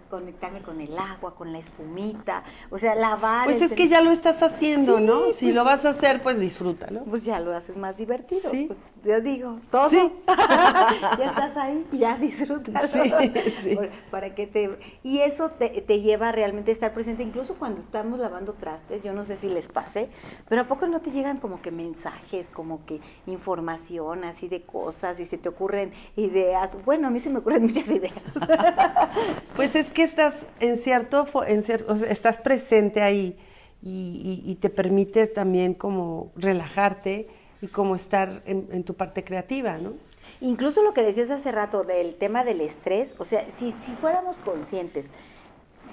conectarme 0.09 0.61
con 0.61 0.81
el 0.81 0.97
agua, 0.97 1.35
con 1.35 1.51
la 1.53 1.59
espumita, 1.59 2.43
o 2.69 2.77
sea, 2.77 2.95
lavar. 2.95 3.45
Pues 3.45 3.61
es 3.61 3.71
que 3.73 3.87
ya 3.87 4.01
lo 4.01 4.11
estás 4.11 4.43
haciendo, 4.43 4.99
¿no? 4.99 5.27
Si 5.37 5.45
pues 5.45 5.55
lo 5.55 5.63
vas 5.63 5.85
a 5.85 5.89
hacer, 5.89 6.21
pues 6.21 6.39
disfrútalo. 6.39 7.03
Pues 7.05 7.23
ya 7.23 7.39
lo 7.39 7.50
lo 7.51 7.57
haces 7.57 7.77
más 7.77 7.97
divertido. 7.97 8.49
Sí. 8.49 8.65
Pues, 8.67 8.79
yo 9.03 9.21
digo, 9.21 9.59
todo. 9.69 9.89
Sí. 9.89 10.11
ya 10.27 11.25
estás 11.29 11.57
ahí, 11.57 11.85
ya 11.91 12.17
disfrutas. 12.17 12.89
Sí. 13.61 13.77
Para 14.09 14.33
que 14.33 14.47
te 14.47 14.69
y 15.03 15.19
eso 15.19 15.49
te, 15.49 15.69
te 15.81 16.01
lleva 16.01 16.31
realmente 16.31 16.71
a 16.71 16.73
estar 16.73 16.93
presente 16.93 17.23
incluso 17.23 17.55
cuando 17.55 17.79
estamos 17.81 18.19
lavando 18.19 18.53
trastes, 18.53 19.03
yo 19.03 19.13
no 19.13 19.25
sé 19.25 19.37
si 19.37 19.47
les 19.49 19.67
pase, 19.67 20.09
pero 20.49 20.61
a 20.61 20.65
poco 20.65 20.87
no 20.87 21.01
te 21.01 21.11
llegan 21.11 21.37
como 21.37 21.61
que 21.61 21.71
mensajes, 21.71 22.49
como 22.49 22.85
que 22.85 22.99
información 23.27 24.23
así 24.23 24.47
de 24.47 24.61
cosas 24.63 25.19
y 25.19 25.25
se 25.25 25.37
te 25.37 25.49
ocurren 25.49 25.91
ideas. 26.15 26.71
Bueno, 26.85 27.07
a 27.07 27.11
mí 27.11 27.19
se 27.19 27.29
me 27.29 27.39
ocurren 27.39 27.63
muchas 27.63 27.87
ideas. 27.89 28.13
Pues 29.55 29.75
es 29.75 29.87
que 29.91 30.03
estás 30.03 30.33
en 30.59 30.77
cierto, 30.77 31.25
en 31.45 31.63
cier- 31.63 31.85
o 31.87 31.95
sea, 31.95 32.09
estás 32.09 32.37
presente 32.37 33.01
ahí 33.01 33.37
y, 33.81 34.41
y- 34.45 34.51
y 34.51 34.55
te 34.55 34.69
permite 34.69 35.27
también 35.27 35.73
como 35.73 36.31
relajarte 36.35 37.27
y 37.61 37.67
como 37.67 37.95
estar 37.95 38.41
en, 38.45 38.83
tu 38.83 38.95
parte 38.95 39.23
creativa, 39.23 39.77
¿no? 39.77 39.93
Incluso 40.39 40.81
lo 40.81 40.93
que 40.93 41.03
decías 41.03 41.29
hace 41.29 41.51
rato 41.51 41.83
del 41.83 42.15
tema 42.15 42.43
del 42.43 42.61
estrés, 42.61 43.15
o 43.19 43.25
sea, 43.25 43.43
si, 43.51 43.71
si 43.71 43.91
fuéramos 43.93 44.39
conscientes, 44.39 45.05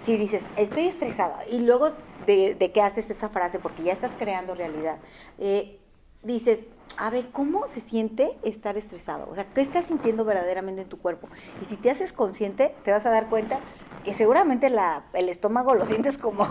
si 0.02 0.16
dices, 0.16 0.46
estoy 0.56 0.86
estresada, 0.86 1.44
y 1.50 1.60
luego 1.60 1.90
de, 2.26 2.54
de 2.54 2.72
que 2.72 2.80
haces 2.80 3.10
esa 3.10 3.28
frase, 3.28 3.58
porque 3.58 3.82
ya 3.82 3.92
estás 3.92 4.12
creando 4.18 4.54
realidad, 4.54 4.98
eh, 5.38 5.78
dices, 6.22 6.66
a 6.96 7.10
ver, 7.10 7.28
¿cómo 7.30 7.66
se 7.66 7.80
siente 7.80 8.38
estar 8.42 8.76
estresado? 8.76 9.28
O 9.30 9.34
sea, 9.34 9.44
¿qué 9.54 9.60
estás 9.60 9.86
sintiendo 9.86 10.24
verdaderamente 10.24 10.82
en 10.82 10.88
tu 10.88 10.98
cuerpo? 10.98 11.28
Y 11.62 11.66
si 11.66 11.76
te 11.76 11.90
haces 11.90 12.12
consciente, 12.12 12.74
te 12.84 12.90
vas 12.90 13.04
a 13.06 13.10
dar 13.10 13.28
cuenta 13.28 13.58
que 14.04 14.14
seguramente 14.14 14.70
la, 14.70 15.04
el 15.12 15.28
estómago 15.28 15.74
lo 15.74 15.84
sientes 15.84 16.18
como, 16.18 16.46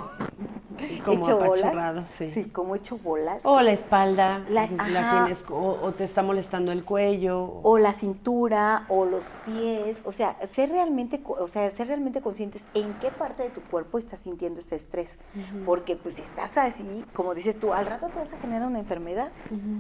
Como 1.06 1.18
hecho 1.20 1.38
bolas. 1.40 2.10
sí. 2.12 2.32
Sí, 2.32 2.50
como 2.50 2.76
hecho 2.76 2.98
bolas. 2.98 3.46
O 3.46 3.62
la 3.62 3.72
espalda, 3.72 4.44
La- 4.50 4.68
la, 4.90 5.24
tienes, 5.26 5.44
o, 5.50 5.56
o 5.82 5.94
te 5.94 6.04
está 6.04 6.24
molestando 6.24 6.72
el 6.72 6.84
cuello. 6.86 7.62
o 7.64 7.78
la 7.78 7.94
cintura 7.94 8.86
o 8.90 9.06
los 9.06 9.34
pies, 9.46 10.04
o 10.06 10.12
sea, 10.12 10.38
ser 10.48 10.70
realmente, 10.70 11.22
o 11.26 11.48
sea, 11.48 11.70
ser 11.72 11.88
realmente 11.88 12.22
conscientes 12.22 12.68
en 12.74 12.94
qué 13.00 13.12
parte 13.12 13.44
de 13.44 13.50
tu 13.50 13.62
cuerpo 13.64 13.98
estás 13.98 14.20
sintiendo 14.20 14.60
este 14.60 14.76
estrés, 14.76 15.18
porque 15.66 15.96
pues 15.96 16.16
si 16.16 16.22
estás 16.22 16.58
así, 16.58 17.06
como 17.14 17.34
dices 17.34 17.60
tú, 17.60 17.74
al 17.74 17.86
rato 17.86 18.08
te 18.10 18.20
vas 18.20 18.32
a 18.34 18.38
generar 18.38 18.68
una 18.68 18.80
enfermedad. 18.80 19.32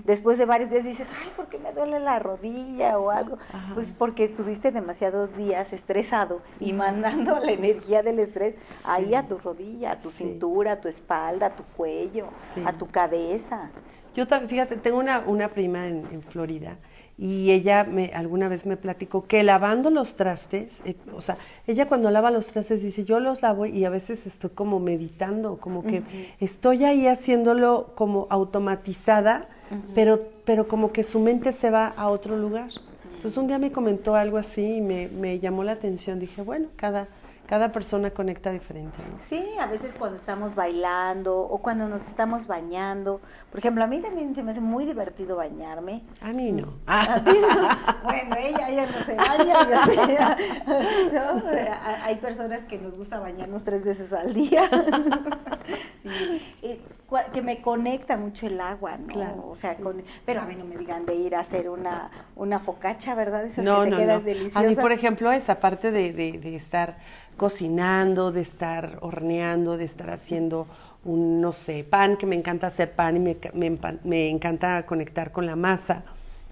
Después 0.06 0.38
de 0.38 0.46
varios 0.46 0.70
días 0.70 0.84
dices, 0.84 1.12
"Ay, 1.24 1.32
¿por 1.36 1.48
qué 1.48 1.60
me 1.60 1.72
duele 1.74 2.00
la 2.00 2.20
rodilla 2.20 2.98
o 3.00 3.10
algo?" 3.10 3.38
Ajá. 3.54 3.74
Pues 3.74 3.92
porque 3.98 4.24
estuviste 4.24 4.72
demasiados 4.72 5.36
días 5.36 5.74
estresado 5.74 6.42
y 6.60 6.74
mandando 6.74 7.39
la 7.39 7.51
energía 7.51 8.01
del 8.04 8.20
estrés 8.20 8.56
ahí 8.84 9.13
a 9.16 9.27
tu 9.27 9.38
rodilla, 9.38 9.92
a 9.94 10.00
tu 10.00 10.10
Sí. 10.12 10.18
cintura, 10.24 10.74
a 10.74 10.82
tu 10.88 10.89
espalda, 10.89 11.48
a 11.48 11.56
tu 11.56 11.63
cuello, 11.75 12.27
Sí. 12.53 12.62
a 12.65 12.72
tu 12.72 12.88
cabeza. 12.88 13.70
Yo 14.15 14.25
también, 14.25 14.50
fíjate, 14.50 14.77
tengo 14.77 14.98
una, 15.00 15.20
una 15.27 15.50
prima 15.50 15.86
en, 15.88 16.08
en 16.12 16.22
Florida 16.24 16.77
y 17.20 17.51
ella 17.51 17.84
me, 17.84 18.12
alguna 18.13 18.48
vez 18.48 18.65
me 18.65 18.77
platicó 18.77 19.25
que 19.27 19.44
lavando 19.44 19.89
los 19.89 20.15
trastes, 20.15 20.82
eh, 20.86 20.96
o 21.15 21.22
sea, 21.22 21.38
ella 21.67 21.88
cuando 21.88 22.10
lava 22.10 22.32
los 22.32 22.48
trastes 22.48 22.82
dice, 22.84 23.03
yo 23.03 23.20
los 23.20 23.41
lavo 23.41 23.65
y 23.65 23.84
a 23.86 23.89
veces 23.89 24.25
estoy 24.25 24.51
como 24.51 24.79
meditando, 24.79 25.58
como 25.58 25.84
que 25.84 26.03
estoy 26.39 26.86
ahí 26.86 27.06
haciéndolo 27.08 27.91
como 27.96 28.27
automatizada, 28.29 29.48
pero, 29.94 30.22
pero 30.46 30.67
como 30.67 30.91
que 30.94 31.03
su 31.03 31.20
mente 31.20 31.51
se 31.51 31.70
va 31.70 31.88
a 31.88 32.08
otro 32.10 32.38
lugar. 32.38 32.70
Entonces 33.15 33.36
un 33.38 33.48
día 33.48 33.58
me 33.60 33.72
comentó 33.72 34.15
algo 34.15 34.38
así 34.38 34.75
y 34.77 34.82
me, 34.82 35.08
me 35.10 35.39
llamó 35.39 35.63
la 35.63 35.74
atención, 35.74 36.20
dije, 36.20 36.41
bueno, 36.44 36.70
cada, 36.75 37.08
cada 37.48 37.72
persona 37.72 38.12
conecta 38.12 38.51
diferente. 38.51 38.98
¿no? 39.10 39.20
Sí, 39.20 39.44
a 39.60 39.68
veces 39.68 39.96
cuando 39.98 40.16
estamos 40.18 40.54
bailando 40.54 41.38
o 41.39 41.58
cuando 41.60 41.88
nos 41.88 42.06
estamos 42.08 42.46
bañando. 42.46 43.22
Por 43.50 43.60
ejemplo, 43.60 43.84
a 43.84 43.88
mí 43.88 44.00
también 44.01 44.36
se 44.36 44.44
me 44.44 44.51
hace 44.51 44.60
muy 44.62 44.86
divertido 44.86 45.38
bañarme. 45.38 46.04
A 46.22 46.34
mí 46.34 46.51
no. 46.51 46.74
¿A 46.88 47.24
ti 47.24 47.32
no? 47.32 48.04
Bueno, 48.04 48.36
ella, 48.38 48.70
ella 48.70 48.86
no 48.88 49.00
se 49.06 49.16
baña, 49.16 49.56
yo 49.70 49.94
sé. 49.94 50.18
¿no? 51.13 51.50
Ha- 51.72 52.06
Hay 52.06 52.16
personas 52.18 52.66
que 52.66 52.77
nos 52.77 52.98
gusta 52.98 53.20
bañarnos 53.20 53.63
tres 53.63 53.84
veces 53.84 54.12
al 54.13 54.34
día. 54.34 54.70
Y- 56.04 56.66
y 56.66 56.82
cua- 57.10 57.30
que 57.32 57.42
me 57.42 57.62
conecta 57.62 58.16
mucho 58.18 58.48
el 58.48 58.62
agua, 58.62 58.98
¿no? 58.98 59.08
Claro, 59.13 59.48
o 59.50 59.56
sea, 59.56 59.75
con- 59.75 60.01
pero 60.25 60.42
a 60.42 60.46
mí 60.46 60.56
no 60.56 60.63
me 60.63 60.77
digan 60.77 61.06
de 61.06 61.16
ir 61.16 61.36
a 61.36 61.42
hacer 61.42 61.70
una, 61.70 62.10
una 62.36 62.60
focacha, 62.60 63.13
¿verdad? 63.16 63.44
Esas 63.46 63.66
No, 63.66 63.84
que 63.84 63.92
te 63.92 64.06
no, 64.06 64.20
deliciosas. 64.22 64.63
A 64.63 64.66
mí, 64.68 64.75
por 64.75 64.92
ejemplo, 64.94 65.30
esa 65.32 65.60
parte 65.60 65.92
de, 65.92 66.13
de- 66.13 66.39
de 66.39 66.56
estar 66.56 66.98
cocinando, 67.38 68.32
de 68.32 68.41
estar 68.41 68.98
horneando, 69.01 69.77
de 69.77 69.86
estar 69.86 70.10
haciendo 70.10 70.67
un, 71.06 71.39
no 71.39 71.53
sé, 71.53 71.84
pan, 71.84 72.17
que 72.17 72.25
me 72.25 72.36
encanta 72.36 72.67
hacer 72.67 72.91
pan 72.91 73.15
y 73.17 73.20
me, 73.20 73.38
me 74.03 74.29
encanta 74.29 74.85
conectar 74.85 75.31
con 75.31 75.46
la 75.46 75.55
masa. 75.55 76.03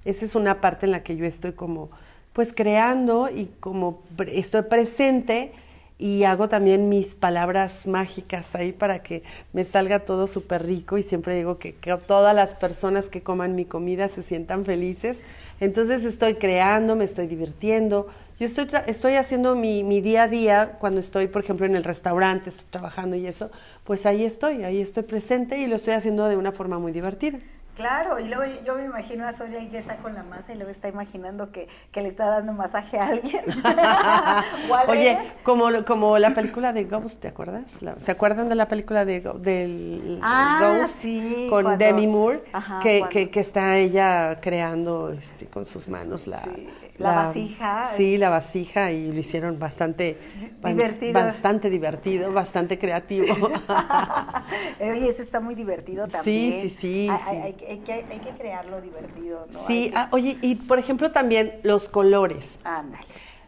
Esa 0.05 0.23
es 0.23 0.35
una 0.35 0.61
parte 0.61 0.85
en 0.85 0.91
la 0.91 1.03
que 1.03 1.17
yo 1.17 1.25
estoy 1.25 1.53
como, 1.53 1.89
pues 2.31 2.53
creando 2.53 3.29
y 3.29 3.49
como 3.59 4.03
estoy 4.27 4.61
presente 4.63 5.51
y 5.97 6.23
hago 6.25 6.49
también 6.49 6.89
mis 6.89 7.15
palabras 7.15 7.87
mágicas 7.87 8.53
ahí 8.53 8.73
para 8.73 9.01
que 9.01 9.23
me 9.53 9.63
salga 9.63 9.99
todo 9.99 10.27
súper 10.27 10.65
rico 10.65 10.97
y 10.97 11.03
siempre 11.03 11.35
digo 11.35 11.57
que 11.57 11.73
todas 12.05 12.35
las 12.35 12.55
personas 12.55 13.07
que 13.07 13.23
coman 13.23 13.55
mi 13.55 13.65
comida 13.65 14.09
se 14.09 14.21
sientan 14.21 14.65
felices. 14.65 15.17
Entonces 15.61 16.03
estoy 16.03 16.35
creando, 16.35 16.95
me 16.95 17.05
estoy 17.05 17.27
divirtiendo. 17.27 18.07
Yo 18.39 18.45
estoy, 18.45 18.65
tra- 18.65 18.83
estoy 18.87 19.13
haciendo 19.15 19.55
mi, 19.55 19.83
mi 19.83 20.01
día 20.01 20.23
a 20.23 20.27
día 20.27 20.71
cuando 20.79 20.99
estoy, 20.99 21.27
por 21.27 21.41
ejemplo, 21.43 21.65
en 21.65 21.75
el 21.75 21.83
restaurante, 21.85 22.49
estoy 22.49 22.65
trabajando 22.69 23.15
y 23.15 23.25
eso, 23.27 23.49
pues 23.85 24.05
ahí 24.05 24.25
estoy, 24.25 24.63
ahí 24.65 24.81
estoy 24.81 25.03
presente 25.03 25.57
y 25.57 25.67
lo 25.67 25.77
estoy 25.77 25.93
haciendo 25.93 26.27
de 26.27 26.35
una 26.35 26.51
forma 26.51 26.77
muy 26.77 26.91
divertida. 26.91 27.37
Claro, 27.77 28.19
y 28.19 28.29
luego 28.29 28.43
yo, 28.65 28.75
me 28.75 28.85
imagino 28.85 29.27
a 29.27 29.33
Sonia 29.33 29.59
que 29.69 29.77
está 29.77 29.97
con 29.97 30.13
la 30.13 30.23
masa 30.23 30.53
y 30.53 30.55
luego 30.55 30.71
está 30.71 30.87
imaginando 30.87 31.51
que, 31.51 31.67
que 31.91 32.01
le 32.01 32.07
está 32.07 32.25
dando 32.27 32.53
masaje 32.53 32.97
a 32.97 33.07
alguien. 33.07 33.43
Oye, 34.87 35.17
como, 35.43 35.67
como 35.85 36.17
la 36.17 36.33
película 36.33 36.71
de 36.71 36.85
Ghost, 36.85 37.19
¿te 37.19 37.27
acuerdas? 37.27 37.63
La- 37.81 37.95
¿Se 38.05 38.11
acuerdan 38.11 38.47
de 38.47 38.55
la 38.55 38.67
película 38.69 39.03
de 39.03 39.19
del 39.39 40.19
Ah, 40.23 40.77
Ghost 40.79 40.99
sí, 41.01 41.47
con 41.49 41.63
cuando- 41.63 41.83
Demi 41.85 42.07
Moore? 42.07 42.43
Ajá, 42.53 42.79
que, 42.81 43.03
que, 43.09 43.29
que 43.29 43.39
está 43.41 43.77
ella 43.77 44.39
creando 44.41 45.11
este, 45.11 45.45
con 45.47 45.65
sus 45.65 45.89
manos 45.89 46.27
la, 46.27 46.41
Sí, 46.43 46.69
la 46.97 47.11
vasija. 47.11 47.91
Sí, 47.97 48.17
la 48.17 48.29
vasija 48.29 48.91
y 48.91 49.11
lo 49.11 49.19
hicieron 49.19 49.59
bastante 49.59 50.17
Divertido. 50.63 51.13
Bastante 51.13 51.69
divertido, 51.69 52.31
bastante 52.31 52.79
creativo. 52.79 53.35
Oye, 54.79 55.09
eso 55.09 55.21
está 55.21 55.39
muy 55.39 55.55
divertido 55.55 56.07
también. 56.07 56.61
sí, 56.63 56.69
sí, 56.69 56.77
sí. 56.81 57.07
hay- 57.09 57.37
hay 57.37 57.53
que- 57.53 57.67
hay 57.67 57.77
que, 57.79 57.93
hay 57.93 58.19
que 58.19 58.29
crearlo 58.31 58.81
divertido, 58.81 59.47
¿no? 59.51 59.67
Sí, 59.67 59.89
que- 59.89 59.97
ah, 59.97 60.07
oye, 60.11 60.37
y 60.41 60.55
por 60.55 60.79
ejemplo 60.79 61.11
también 61.11 61.59
los 61.63 61.89
colores. 61.89 62.47
Ándale. 62.63 63.03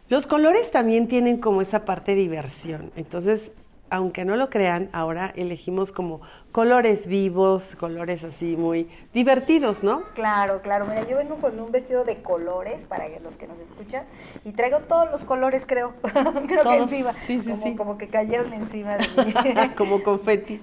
Los 0.08 0.26
colores 0.26 0.70
también 0.70 1.06
tienen 1.08 1.38
como 1.38 1.60
esa 1.60 1.84
parte 1.84 2.12
de 2.14 2.22
diversión. 2.22 2.90
Entonces, 2.96 3.50
aunque 3.90 4.24
no 4.24 4.36
lo 4.36 4.50
crean, 4.50 4.88
ahora 4.92 5.32
elegimos 5.36 5.92
como 5.92 6.20
colores 6.52 7.06
vivos, 7.06 7.76
colores 7.76 8.24
así 8.24 8.56
muy 8.56 8.88
divertidos, 9.12 9.82
¿no? 9.82 10.02
Claro, 10.14 10.60
claro. 10.62 10.86
Mira, 10.86 11.06
yo 11.06 11.16
vengo 11.16 11.36
con 11.36 11.58
un 11.58 11.72
vestido 11.72 12.04
de 12.04 12.22
colores 12.22 12.86
para 12.86 13.06
que 13.08 13.20
los 13.20 13.36
que 13.36 13.46
nos 13.46 13.58
escuchan 13.58 14.04
y 14.44 14.52
traigo 14.52 14.80
todos 14.80 15.10
los 15.10 15.24
colores, 15.24 15.64
creo. 15.66 15.94
creo 16.02 16.44
que 16.46 16.56
Todos, 16.56 16.92
encima. 16.92 17.12
sí, 17.26 17.40
sí, 17.40 17.50
como, 17.50 17.64
sí. 17.64 17.76
como 17.76 17.98
que 17.98 18.08
cayeron 18.08 18.52
encima 18.52 18.96
de 18.96 19.08
mí. 19.08 19.34
como 19.76 20.02
confeti. 20.02 20.60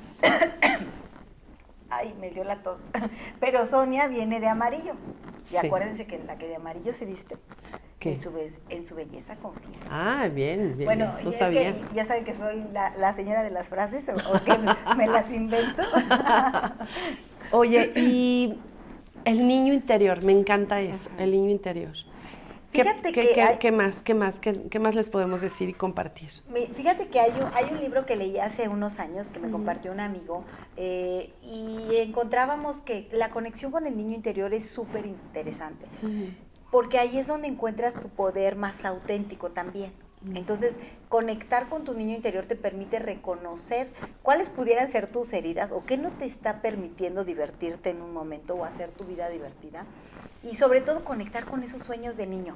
Ay, 1.89 2.13
me 2.19 2.29
dio 2.29 2.43
la 2.43 2.57
tos. 2.57 2.77
Pero 3.39 3.65
Sonia 3.65 4.07
viene 4.07 4.39
de 4.39 4.47
amarillo. 4.47 4.93
Y 5.51 5.57
acuérdense 5.57 6.07
que 6.07 6.17
la 6.19 6.37
que 6.37 6.47
de 6.47 6.55
amarillo 6.55 6.91
se 6.93 7.05
viste, 7.05 7.37
¿Qué? 7.99 8.13
En, 8.13 8.21
su, 8.21 8.31
be- 8.31 8.51
en 8.69 8.85
su 8.85 8.93
belleza 8.95 9.35
confía. 9.37 9.77
Ah, 9.89 10.27
bien, 10.31 10.73
bien. 10.77 10.85
Bueno, 10.85 11.11
no 11.23 11.29
y 11.29 11.33
es 11.33 11.39
sabía. 11.39 11.73
que 11.73 11.95
ya 11.95 12.05
saben 12.05 12.25
que 12.25 12.35
soy 12.35 12.63
la, 12.73 12.93
la 12.97 13.13
señora 13.13 13.41
de 13.41 13.51
las 13.51 13.69
frases 13.69 14.03
o, 14.09 14.33
o 14.35 14.43
que 14.43 14.57
me, 14.57 14.75
me 14.97 15.07
las 15.07 15.31
invento. 15.31 15.81
Oye, 17.51 17.91
y 17.95 18.59
el 19.23 19.47
niño 19.47 19.73
interior, 19.73 20.23
me 20.23 20.31
encanta 20.33 20.81
eso, 20.81 21.09
el 21.17 21.31
niño 21.31 21.49
interior. 21.49 21.93
¿Qué, 22.71 22.83
Fíjate 22.83 23.11
qué- 23.13 23.21
que 23.21 23.33
qué- 23.35 23.41
hay- 23.41 23.57
qué 23.57 23.71
más, 23.71 24.01
qué 24.01 24.13
más, 24.13 24.39
qué, 24.39 24.63
qué 24.69 24.79
más 24.79 24.95
les 24.95 25.09
podemos 25.09 25.39
decir 25.39 25.69
y 25.69 25.73
compartir? 25.73 26.29
Fíjate 26.73 27.07
que 27.07 27.21
hay 27.21 27.31
un, 27.31 27.47
hay 27.55 27.73
un 27.73 27.79
libro 27.79 28.05
que 28.05 28.17
leí 28.17 28.37
hace 28.37 28.67
unos 28.67 28.99
años 28.99 29.29
que 29.29 29.39
me 29.39 29.49
compartió 29.49 29.93
un 29.93 30.01
amigo 30.01 30.43
eh, 30.75 31.31
y 31.41 31.95
encontrábamos 31.95 32.81
que 32.81 33.07
la 33.13 33.29
conexión 33.29 33.71
con 33.71 33.87
el 33.87 33.95
niño 33.95 34.13
interior 34.13 34.53
es 34.53 34.67
súper 34.67 35.05
interesante. 35.05 35.85
Porque 36.71 36.97
ahí 36.99 37.17
es 37.17 37.27
donde 37.27 37.47
encuentras 37.47 37.99
tu 37.99 38.09
poder 38.09 38.55
más 38.55 38.83
auténtico 38.85 39.51
también. 39.51 39.91
Entonces, 40.33 40.79
conectar 41.07 41.69
con 41.69 41.83
tu 41.83 41.93
niño 41.93 42.15
interior 42.15 42.45
te 42.45 42.55
permite 42.55 42.97
reconocer 42.99 43.89
cuáles 44.23 44.49
pudieran 44.49 44.91
ser 44.91 45.07
tus 45.07 45.31
heridas 45.33 45.71
o 45.71 45.85
qué 45.85 45.97
no 45.97 46.09
te 46.11 46.25
está 46.25 46.61
permitiendo 46.61 47.23
divertirte 47.23 47.91
en 47.91 48.01
un 48.01 48.11
momento 48.11 48.55
o 48.55 48.65
hacer 48.65 48.89
tu 48.89 49.03
vida 49.03 49.29
divertida. 49.29 49.85
Y 50.43 50.55
sobre 50.55 50.81
todo 50.81 51.03
conectar 51.03 51.45
con 51.45 51.61
esos 51.63 51.83
sueños 51.83 52.17
de 52.17 52.25
niño. 52.25 52.55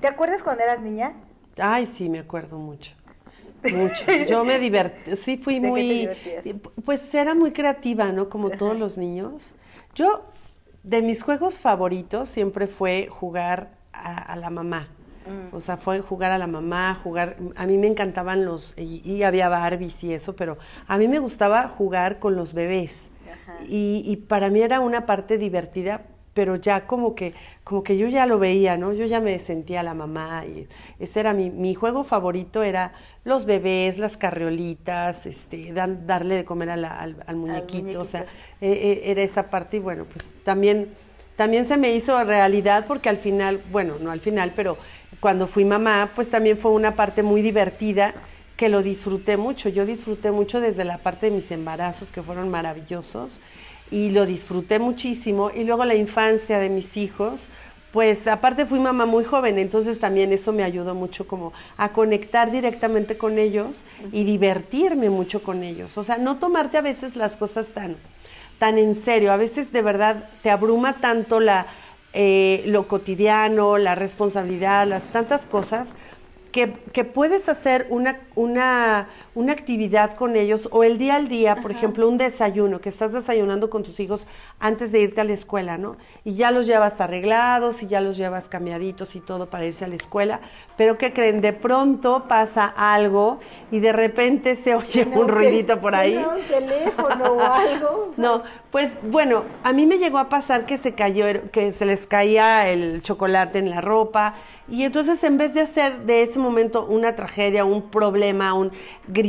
¿Te 0.00 0.06
acuerdas 0.06 0.42
cuando 0.42 0.64
eras 0.64 0.80
niña? 0.80 1.14
Ay, 1.56 1.86
sí, 1.86 2.08
me 2.08 2.18
acuerdo 2.20 2.58
mucho. 2.58 2.92
Mucho. 3.72 4.04
Yo 4.28 4.44
me 4.44 4.58
divertí, 4.58 5.16
sí 5.16 5.38
fui 5.38 5.54
¿De 5.54 5.60
qué 5.60 5.64
te 5.64 5.70
muy, 5.70 5.88
divertías? 5.88 6.44
pues 6.84 7.14
era 7.14 7.34
muy 7.34 7.50
creativa, 7.50 8.12
¿no? 8.12 8.28
Como 8.28 8.50
todos 8.50 8.78
los 8.78 8.98
niños. 8.98 9.54
Yo 9.94 10.26
de 10.84 11.02
mis 11.02 11.22
juegos 11.22 11.58
favoritos 11.58 12.28
siempre 12.28 12.68
fue 12.68 13.08
jugar 13.10 13.72
a, 13.92 14.16
a 14.16 14.36
la 14.36 14.50
mamá. 14.50 14.88
O 15.52 15.60
sea, 15.62 15.78
fue 15.78 16.00
jugar 16.02 16.32
a 16.32 16.38
la 16.38 16.46
mamá, 16.46 16.94
jugar. 17.02 17.36
A 17.56 17.66
mí 17.66 17.78
me 17.78 17.86
encantaban 17.86 18.44
los. 18.44 18.74
Y, 18.76 19.00
y 19.10 19.22
había 19.22 19.48
Barbies 19.48 20.04
y 20.04 20.12
eso, 20.12 20.36
pero 20.36 20.58
a 20.86 20.98
mí 20.98 21.08
me 21.08 21.18
gustaba 21.18 21.66
jugar 21.66 22.18
con 22.18 22.36
los 22.36 22.52
bebés. 22.52 23.10
Y, 23.66 24.02
y 24.04 24.16
para 24.16 24.50
mí 24.50 24.60
era 24.60 24.80
una 24.80 25.06
parte 25.06 25.38
divertida, 25.38 26.02
pero 26.34 26.56
ya 26.56 26.86
como 26.86 27.14
que, 27.14 27.32
como 27.62 27.82
que 27.84 27.96
yo 27.96 28.08
ya 28.08 28.26
lo 28.26 28.38
veía, 28.38 28.76
¿no? 28.76 28.92
Yo 28.92 29.06
ya 29.06 29.20
me 29.20 29.38
sentía 29.38 29.82
la 29.84 29.94
mamá. 29.94 30.44
Y 30.44 30.66
ese 30.98 31.20
era 31.20 31.32
mi, 31.32 31.48
mi 31.50 31.74
juego 31.74 32.02
favorito, 32.04 32.62
era 32.62 32.92
los 33.24 33.46
bebés, 33.46 33.96
las 33.98 34.16
carriolitas, 34.16 35.26
este, 35.26 35.72
dan- 35.72 36.06
darle 36.06 36.34
de 36.36 36.44
comer 36.44 36.70
a 36.70 36.76
la- 36.76 36.98
al, 37.00 37.16
al 37.26 37.36
muñequito. 37.36 38.00
O 38.00 38.04
sea, 38.04 38.22
eh, 38.60 38.72
eh, 38.72 39.02
era 39.06 39.22
esa 39.22 39.44
parte 39.50 39.76
y 39.76 39.80
bueno, 39.80 40.04
pues 40.12 40.28
también, 40.44 40.88
también 41.36 41.66
se 41.66 41.76
me 41.76 41.94
hizo 41.94 42.22
realidad 42.24 42.84
porque 42.86 43.08
al 43.08 43.16
final, 43.18 43.60
bueno, 43.70 43.94
no 44.00 44.10
al 44.10 44.20
final, 44.20 44.52
pero 44.54 44.76
cuando 45.20 45.46
fui 45.46 45.64
mamá, 45.64 46.10
pues 46.14 46.30
también 46.30 46.58
fue 46.58 46.72
una 46.72 46.96
parte 46.96 47.22
muy 47.22 47.40
divertida 47.42 48.12
que 48.56 48.68
lo 48.68 48.82
disfruté 48.82 49.36
mucho. 49.36 49.68
Yo 49.68 49.86
disfruté 49.86 50.30
mucho 50.30 50.60
desde 50.60 50.84
la 50.84 50.98
parte 50.98 51.26
de 51.30 51.32
mis 51.36 51.50
embarazos, 51.50 52.10
que 52.12 52.22
fueron 52.22 52.50
maravillosos, 52.50 53.40
y 53.90 54.10
lo 54.10 54.26
disfruté 54.26 54.78
muchísimo. 54.78 55.50
Y 55.54 55.64
luego 55.64 55.84
la 55.84 55.94
infancia 55.94 56.58
de 56.58 56.68
mis 56.68 56.96
hijos, 56.96 57.40
pues 57.92 58.26
aparte 58.26 58.66
fui 58.66 58.80
mamá 58.80 59.06
muy 59.06 59.24
joven, 59.24 59.58
entonces 59.58 60.00
también 60.00 60.32
eso 60.32 60.52
me 60.52 60.64
ayudó 60.64 60.94
mucho 60.94 61.28
como 61.28 61.52
a 61.76 61.90
conectar 61.90 62.50
directamente 62.50 63.16
con 63.16 63.38
ellos 63.38 63.82
y 64.10 64.24
divertirme 64.24 65.10
mucho 65.10 65.42
con 65.42 65.62
ellos. 65.62 65.96
O 65.96 66.04
sea, 66.04 66.18
no 66.18 66.38
tomarte 66.38 66.78
a 66.78 66.82
veces 66.82 67.14
las 67.14 67.36
cosas 67.36 67.68
tan, 67.68 67.96
tan 68.58 68.78
en 68.78 68.96
serio. 69.00 69.32
A 69.32 69.36
veces 69.36 69.72
de 69.72 69.82
verdad 69.82 70.28
te 70.42 70.50
abruma 70.50 70.94
tanto 70.94 71.38
la, 71.38 71.66
eh, 72.14 72.62
lo 72.66 72.88
cotidiano, 72.88 73.78
la 73.78 73.94
responsabilidad, 73.94 74.86
las 74.86 75.04
tantas 75.04 75.46
cosas, 75.46 75.88
que, 76.52 76.72
que 76.92 77.04
puedes 77.04 77.48
hacer 77.48 77.88
una, 77.90 78.20
una, 78.36 79.08
una 79.34 79.52
actividad 79.52 80.14
con 80.14 80.36
ellos 80.36 80.68
o 80.70 80.84
el 80.84 80.98
día 80.98 81.16
al 81.16 81.28
día, 81.28 81.56
por 81.56 81.70
ejemplo, 81.70 82.08
un 82.08 82.18
desayuno, 82.18 82.80
que 82.80 82.88
estás 82.88 83.12
desayunando 83.12 83.70
con 83.70 83.82
tus 83.82 83.98
hijos 84.00 84.26
antes 84.60 84.92
de 84.92 85.00
irte 85.00 85.20
a 85.20 85.24
la 85.24 85.32
escuela, 85.32 85.76
¿no? 85.76 85.96
Y 86.24 86.34
ya 86.34 86.50
los 86.50 86.66
llevas 86.66 87.00
arreglados 87.00 87.82
y 87.82 87.86
ya 87.86 88.00
los 88.00 88.16
llevas 88.16 88.48
cambiaditos 88.48 89.16
y 89.16 89.20
todo 89.20 89.46
para 89.46 89.66
irse 89.66 89.84
a 89.84 89.88
la 89.88 89.96
escuela, 89.96 90.40
pero 90.76 90.98
¿qué 90.98 91.12
creen? 91.12 91.40
De 91.40 91.52
pronto 91.52 92.24
pasa 92.28 92.66
algo 92.76 93.40
y 93.70 93.80
de 93.80 93.92
repente 93.92 94.56
se 94.56 94.74
oye 94.74 95.06
un 95.14 95.28
ruidito 95.28 95.80
por 95.80 95.94
ahí. 95.94 96.16
un 96.16 96.42
teléfono 96.46 97.32
o 97.32 97.40
algo. 97.40 98.12
No, 98.16 98.42
pues 98.70 98.92
bueno, 99.02 99.44
a 99.62 99.72
mí 99.72 99.86
me 99.86 99.98
llegó 99.98 100.18
a 100.18 100.28
pasar 100.28 100.66
que 100.66 100.78
se 100.78 100.94
cayó, 100.94 101.26
que 101.50 101.72
se 101.72 101.86
les 101.86 102.06
caía 102.06 102.68
el 102.68 103.02
chocolate 103.02 103.58
en 103.58 103.70
la 103.70 103.80
ropa 103.80 104.34
y 104.68 104.84
entonces 104.84 105.22
en 105.24 105.36
vez 105.36 105.54
de 105.54 105.60
hacer 105.60 106.00
de 106.00 106.22
ese 106.22 106.38
momento 106.38 106.86
una 106.86 107.14
tragedia, 107.14 107.64
un 107.64 107.82
problema, 107.90 108.54
un 108.54 108.72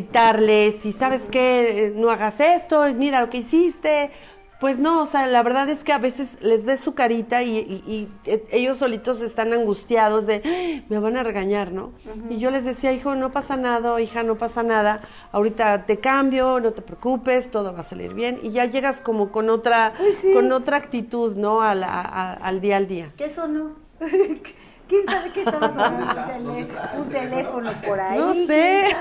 gritarles 0.05 0.85
y 0.85 0.91
sabes 0.91 1.21
qué, 1.31 1.93
no 1.95 2.09
hagas 2.09 2.39
esto, 2.41 2.83
mira 2.95 3.21
lo 3.21 3.29
que 3.29 3.37
hiciste, 3.37 4.11
pues 4.59 4.77
no, 4.79 5.03
o 5.03 5.05
sea, 5.05 5.25
la 5.27 5.41
verdad 5.41 5.69
es 5.69 5.83
que 5.85 5.93
a 5.93 5.99
veces 5.99 6.37
les 6.41 6.65
ves 6.65 6.81
su 6.81 6.93
carita 6.95 7.43
y, 7.43 7.57
y- 7.59 7.83
y, 7.87 8.07
eh, 8.29 8.43
ellos 8.51 8.77
solitos 8.77 9.21
están 9.21 9.53
angustiados 9.53 10.27
de, 10.27 10.41
"Ah, 10.43 10.85
me 10.89 10.99
van 10.99 11.15
a 11.17 11.23
regañar, 11.23 11.71
¿no? 11.71 11.91
Y 12.29 12.39
yo 12.39 12.51
les 12.51 12.65
decía, 12.65 12.91
hijo, 12.91 13.15
no 13.15 13.31
pasa 13.31 13.55
nada, 13.57 13.99
hija, 14.01 14.23
no 14.23 14.37
pasa 14.37 14.63
nada, 14.63 15.01
ahorita 15.31 15.85
te 15.85 15.97
cambio, 15.99 16.59
no 16.59 16.71
te 16.71 16.81
preocupes, 16.81 17.49
todo 17.51 17.73
va 17.73 17.79
a 17.81 17.83
salir 17.83 18.13
bien. 18.13 18.39
Y 18.43 18.51
ya 18.51 18.65
llegas 18.65 18.99
como 19.01 19.31
con 19.31 19.49
otra, 19.49 19.93
sí. 20.21 20.33
con 20.33 20.51
otra 20.51 20.75
actitud, 20.77 21.35
¿no? 21.37 21.61
Al, 21.61 21.83
a- 21.85 22.01
a- 22.01 22.33
al 22.33 22.59
día 22.59 22.77
al 22.77 22.87
día. 22.87 23.11
¿Qué 23.17 23.29
sonó? 23.29 23.75
¿Quién 24.87 25.05
sabe 25.07 25.31
qué 25.31 25.41
estaba 25.41 25.67
sonando? 25.69 26.03
Un, 26.03 26.15
¿Dónde 26.15 26.33
tele- 26.33 26.61
está 26.61 26.91
el 26.93 27.01
un 27.01 27.09
teléfono? 27.09 27.69
teléfono 27.69 27.87
por 27.87 27.99
ahí. 27.99 28.19
No 28.19 28.31
¿quién 28.33 28.47
sé. 28.47 28.95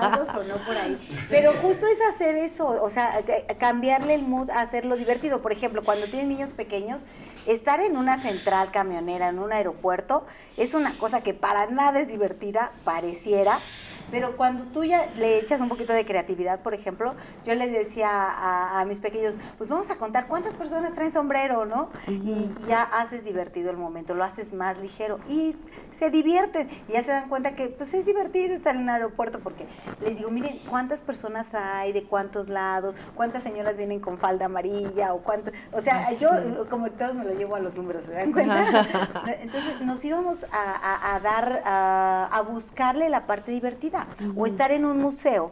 Algo 0.00 0.24
sonó 0.32 0.56
por 0.64 0.76
ahí. 0.78 1.26
Pero 1.28 1.52
justo 1.54 1.86
es 1.86 1.98
hacer 2.14 2.36
eso, 2.36 2.68
o 2.82 2.90
sea, 2.90 3.12
ca- 3.26 3.54
cambiarle 3.58 4.14
el 4.14 4.22
mood, 4.22 4.50
hacerlo 4.50 4.96
divertido. 4.96 5.42
Por 5.42 5.52
ejemplo, 5.52 5.84
cuando 5.84 6.06
tienes 6.06 6.28
niños 6.28 6.52
pequeños, 6.52 7.02
estar 7.46 7.80
en 7.80 7.96
una 7.96 8.18
central 8.18 8.70
camionera, 8.70 9.28
en 9.28 9.38
un 9.38 9.52
aeropuerto, 9.52 10.24
es 10.56 10.74
una 10.74 10.96
cosa 10.98 11.22
que 11.22 11.34
para 11.34 11.66
nada 11.66 12.00
es 12.00 12.08
divertida, 12.08 12.72
pareciera. 12.84 13.58
Pero 14.10 14.36
cuando 14.36 14.64
tú 14.64 14.84
ya 14.84 15.08
le 15.16 15.38
echas 15.38 15.60
un 15.60 15.68
poquito 15.68 15.92
de 15.92 16.04
creatividad, 16.06 16.60
por 16.60 16.74
ejemplo, 16.74 17.14
yo 17.44 17.54
les 17.54 17.72
decía 17.72 18.08
a, 18.10 18.80
a 18.80 18.84
mis 18.84 19.00
pequeños, 19.00 19.36
pues 19.58 19.68
vamos 19.70 19.90
a 19.90 19.96
contar 19.96 20.26
cuántas 20.28 20.54
personas 20.54 20.94
traen 20.94 21.10
sombrero, 21.10 21.64
¿no? 21.66 21.90
Y 22.08 22.50
ya 22.68 22.82
haces 22.82 23.24
divertido 23.24 23.70
el 23.70 23.76
momento, 23.76 24.14
lo 24.14 24.22
haces 24.24 24.52
más 24.52 24.78
ligero 24.78 25.18
y 25.28 25.56
se 25.98 26.10
divierten. 26.10 26.68
Y 26.88 26.92
ya 26.92 27.02
se 27.02 27.10
dan 27.10 27.28
cuenta 27.28 27.54
que 27.54 27.68
pues 27.68 27.94
es 27.94 28.06
divertido 28.06 28.54
estar 28.54 28.74
en 28.76 28.82
un 28.82 28.90
aeropuerto 28.90 29.40
porque 29.40 29.66
les 30.04 30.16
digo, 30.18 30.30
miren 30.30 30.60
cuántas 30.68 31.00
personas 31.02 31.54
hay, 31.54 31.92
de 31.92 32.04
cuántos 32.04 32.48
lados, 32.48 32.94
cuántas 33.14 33.42
señoras 33.42 33.76
vienen 33.76 34.00
con 34.00 34.18
falda 34.18 34.46
amarilla 34.46 35.14
o 35.14 35.18
cuántas, 35.22 35.52
o 35.72 35.80
sea, 35.80 36.12
yo 36.20 36.30
como 36.70 36.90
todos 36.90 37.14
me 37.14 37.24
lo 37.24 37.32
llevo 37.34 37.56
a 37.56 37.60
los 37.60 37.74
números, 37.74 38.04
¿se 38.04 38.12
dan 38.12 38.32
cuenta? 38.32 38.64
Entonces 39.40 39.80
nos 39.80 40.04
íbamos 40.04 40.44
a, 40.52 40.72
a- 40.72 41.14
a 41.16 41.20
dar, 41.20 41.62
a, 41.64 42.28
a 42.32 42.40
buscarle 42.42 43.08
la 43.08 43.26
parte 43.26 43.50
divertida 43.50 43.95
o 44.36 44.46
estar 44.46 44.72
en 44.72 44.84
un 44.84 44.98
museo. 44.98 45.50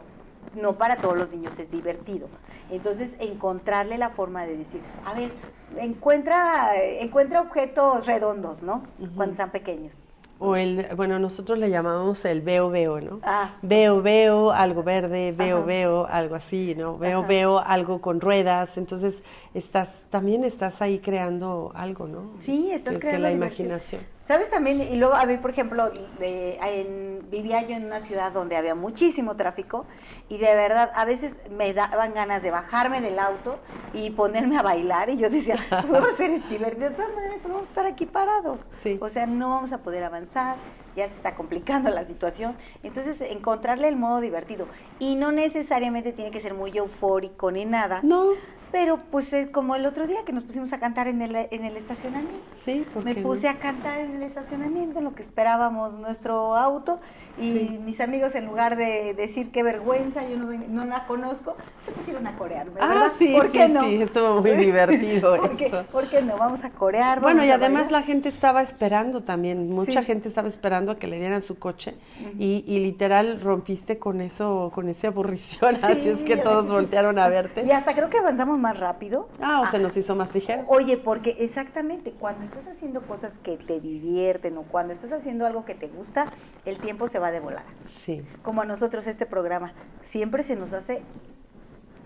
No 0.53 0.77
para 0.77 1.01
todos 1.01 1.17
los 1.17 1.31
niños 1.31 1.59
es 1.59 1.69
divertido. 1.69 2.29
Entonces, 2.69 3.17
encontrarle 3.19 3.97
la 3.97 4.09
forma 4.09 4.45
de 4.45 4.55
decir, 4.55 4.81
a 5.03 5.13
ver, 5.13 5.31
encuentra, 5.77 6.75
encuentra 7.01 7.41
objetos 7.41 8.05
redondos, 8.05 8.61
¿no? 8.61 8.83
Cuando 9.15 9.31
están 9.31 9.51
pequeños. 9.51 10.03
O 10.37 10.55
el, 10.55 10.87
bueno, 10.97 11.17
nosotros 11.17 11.57
le 11.57 11.69
llamamos 11.69 12.25
el 12.25 12.41
veo, 12.41 12.69
veo, 12.69 12.99
¿no? 12.99 13.19
Ah. 13.23 13.55
Veo, 13.61 14.01
veo, 14.01 14.51
algo 14.51 14.83
verde, 14.83 15.31
veo, 15.31 15.59
Ajá. 15.59 15.65
veo, 15.65 16.07
algo 16.07 16.35
así, 16.35 16.75
¿no? 16.75 16.97
Veo, 16.97 17.19
Ajá. 17.19 17.27
veo, 17.27 17.59
algo 17.59 18.01
con 18.01 18.19
ruedas. 18.19 18.77
Entonces, 18.77 19.23
estás, 19.53 19.89
también 20.09 20.43
estás 20.43 20.81
ahí 20.81 20.99
creando 20.99 21.71
algo, 21.73 22.07
¿no? 22.07 22.33
Sí, 22.39 22.69
estás 22.71 22.99
creando 22.99 23.27
la 23.27 23.33
diversión. 23.33 23.67
imaginación. 23.67 24.14
¿Sabes 24.27 24.49
también? 24.49 24.81
Y 24.81 24.95
luego, 24.95 25.13
a 25.13 25.25
mí, 25.25 25.37
por 25.37 25.51
ejemplo, 25.51 25.89
de- 26.19 26.57
en- 26.61 27.29
vivía 27.29 27.61
yo 27.61 27.75
en 27.75 27.85
una 27.85 27.99
ciudad 27.99 28.31
donde 28.31 28.55
había 28.57 28.73
muchísimo 28.75 29.35
tráfico 29.35 29.85
y 30.29 30.37
de 30.37 30.55
verdad, 30.55 30.91
a 30.95 31.05
veces 31.05 31.35
me 31.51 31.73
daban 31.73 32.13
ganas 32.13 32.41
de 32.41 32.49
bajarme 32.51 33.01
del 33.01 33.19
auto 33.19 33.59
y 33.93 34.09
ponerme 34.11 34.57
a 34.57 34.61
bailar 34.61 35.09
y 35.09 35.17
yo 35.17 35.29
decía, 35.29 35.57
vamos 35.71 36.07
a 36.09 36.13
hacer 36.13 36.47
divertido, 36.49 36.89
de 36.89 36.95
todas 36.95 37.13
maneras 37.15 37.37
vamos 37.43 37.61
a 37.61 37.65
estar 37.65 37.85
aquí 37.85 38.05
parados. 38.05 38.67
Sí. 38.83 38.97
O 39.01 39.09
sea, 39.09 39.25
no 39.27 39.49
vamos 39.49 39.71
a 39.73 39.79
poder 39.79 40.03
avanzar, 40.03 40.55
ya 40.95 41.07
se 41.07 41.13
está 41.15 41.35
complicando 41.35 41.89
la 41.89 42.03
situación. 42.05 42.55
Entonces, 42.83 43.19
encontrarle 43.21 43.87
el 43.89 43.95
modo 43.95 44.21
divertido. 44.21 44.65
Y 44.97 45.15
no 45.15 45.31
necesariamente 45.31 46.13
tiene 46.13 46.31
que 46.31 46.41
ser 46.41 46.53
muy 46.53 46.75
eufórico 46.77 47.51
ni 47.51 47.65
nada. 47.65 47.99
No, 48.01 48.29
Pero 48.71 48.99
pues 49.11 49.31
es 49.33 49.49
como 49.49 49.75
el 49.75 49.85
otro 49.85 50.05
día 50.07 50.17
que 50.25 50.33
nos 50.33 50.43
pusimos 50.43 50.73
a 50.73 50.79
cantar 50.79 51.07
en 51.07 51.21
el, 51.21 51.35
en 51.35 51.63
el 51.65 51.77
estacionamiento. 51.77 52.35
sí, 52.57 52.85
¿por 52.93 53.05
Me 53.05 53.15
puse 53.15 53.47
a 53.47 53.55
cantar 53.55 53.99
en 54.01 54.15
el 54.15 54.23
estacionamiento, 54.23 54.99
en 54.99 55.05
lo 55.05 55.15
que 55.15 55.21
esperábamos 55.21 55.93
nuestro 55.93 56.55
auto, 56.55 56.99
y 57.39 57.79
mis 57.83 57.99
amigos, 58.01 58.33
en 58.35 58.45
lugar 58.45 58.75
de 58.75 59.13
decir 59.13 59.51
qué 59.51 59.61
vergüenza, 59.63 60.27
yo 60.27 60.37
no, 60.37 60.51
no 60.69 60.85
la 60.85 61.05
conozco, 61.05 61.55
se 61.85 61.91
pusieron 61.91 62.25
a 62.27 62.35
corearme, 62.37 62.79
Ah, 62.81 62.87
¿verdad? 62.87 63.11
sí, 63.17 63.33
¿Por 63.33 63.47
sí, 63.47 63.51
qué 63.51 63.69
no? 63.69 63.83
sí, 63.83 64.01
estuvo 64.01 64.41
muy 64.41 64.51
divertido 64.57 65.37
¿Por, 65.37 65.55
qué, 65.57 65.65
eso. 65.67 65.83
por 65.91 66.09
qué 66.09 66.21
no? 66.21 66.37
Vamos 66.37 66.63
a 66.63 66.69
corear. 66.71 67.19
Bueno, 67.21 67.37
vamos 67.37 67.47
y 67.47 67.51
a 67.51 67.55
además 67.55 67.91
la 67.91 68.03
gente 68.03 68.29
estaba 68.29 68.61
esperando 68.61 69.23
también, 69.23 69.69
mucha 69.69 70.01
Sí. 70.01 70.05
gente 70.05 70.27
estaba 70.27 70.47
esperando 70.47 70.91
a 70.93 70.97
que 70.97 71.07
le 71.07 71.17
dieran 71.19 71.41
su 71.41 71.57
coche 71.59 71.95
y, 72.39 72.63
y 72.67 72.79
literal 72.79 73.39
rompiste 73.41 73.97
con 73.99 74.21
eso, 74.21 74.71
con 74.73 74.89
esa 74.89 75.07
aburrición, 75.07 75.75
así 75.81 76.09
es 76.09 76.19
que 76.19 76.37
todos 76.37 76.67
voltearon 76.67 77.19
a 77.19 77.27
verte. 77.27 77.63
Y 77.65 77.71
hasta 77.71 77.93
creo 77.93 78.09
que 78.09 78.17
avanzamos 78.17 78.57
más 78.65 78.79
rápido. 78.79 79.29
Ah, 79.39 79.61
o 79.61 79.67
se 79.69 79.77
nos 79.77 79.95
hizo 79.95 80.15
más 80.15 80.33
ligero. 80.33 80.63
Oye, 80.67 80.97
porque 80.97 81.35
exactamente, 81.37 82.13
cuando 82.13 82.43
estás 82.43 82.67
haciendo 82.67 83.03
cosas 83.03 83.37
que 83.37 83.57
te 83.57 83.79
divierten 83.79 84.57
o 84.57 84.63
cuando 84.63 84.91
estás 84.91 85.11
haciendo 85.11 85.45
algo 85.45 85.65
que 85.65 85.75
te 85.75 85.87
gusta, 85.87 86.25
el 86.65 86.79
tiempo 86.79 87.07
se 87.07 87.19
va 87.19 87.29
de 87.29 87.39
volada. 87.39 87.67
Sí. 88.03 88.23
Como 88.41 88.63
a 88.63 88.65
nosotros 88.65 89.05
este 89.05 89.27
programa, 89.27 89.73
siempre 90.03 90.41
se 90.41 90.55
nos 90.55 90.73
hace 90.73 91.03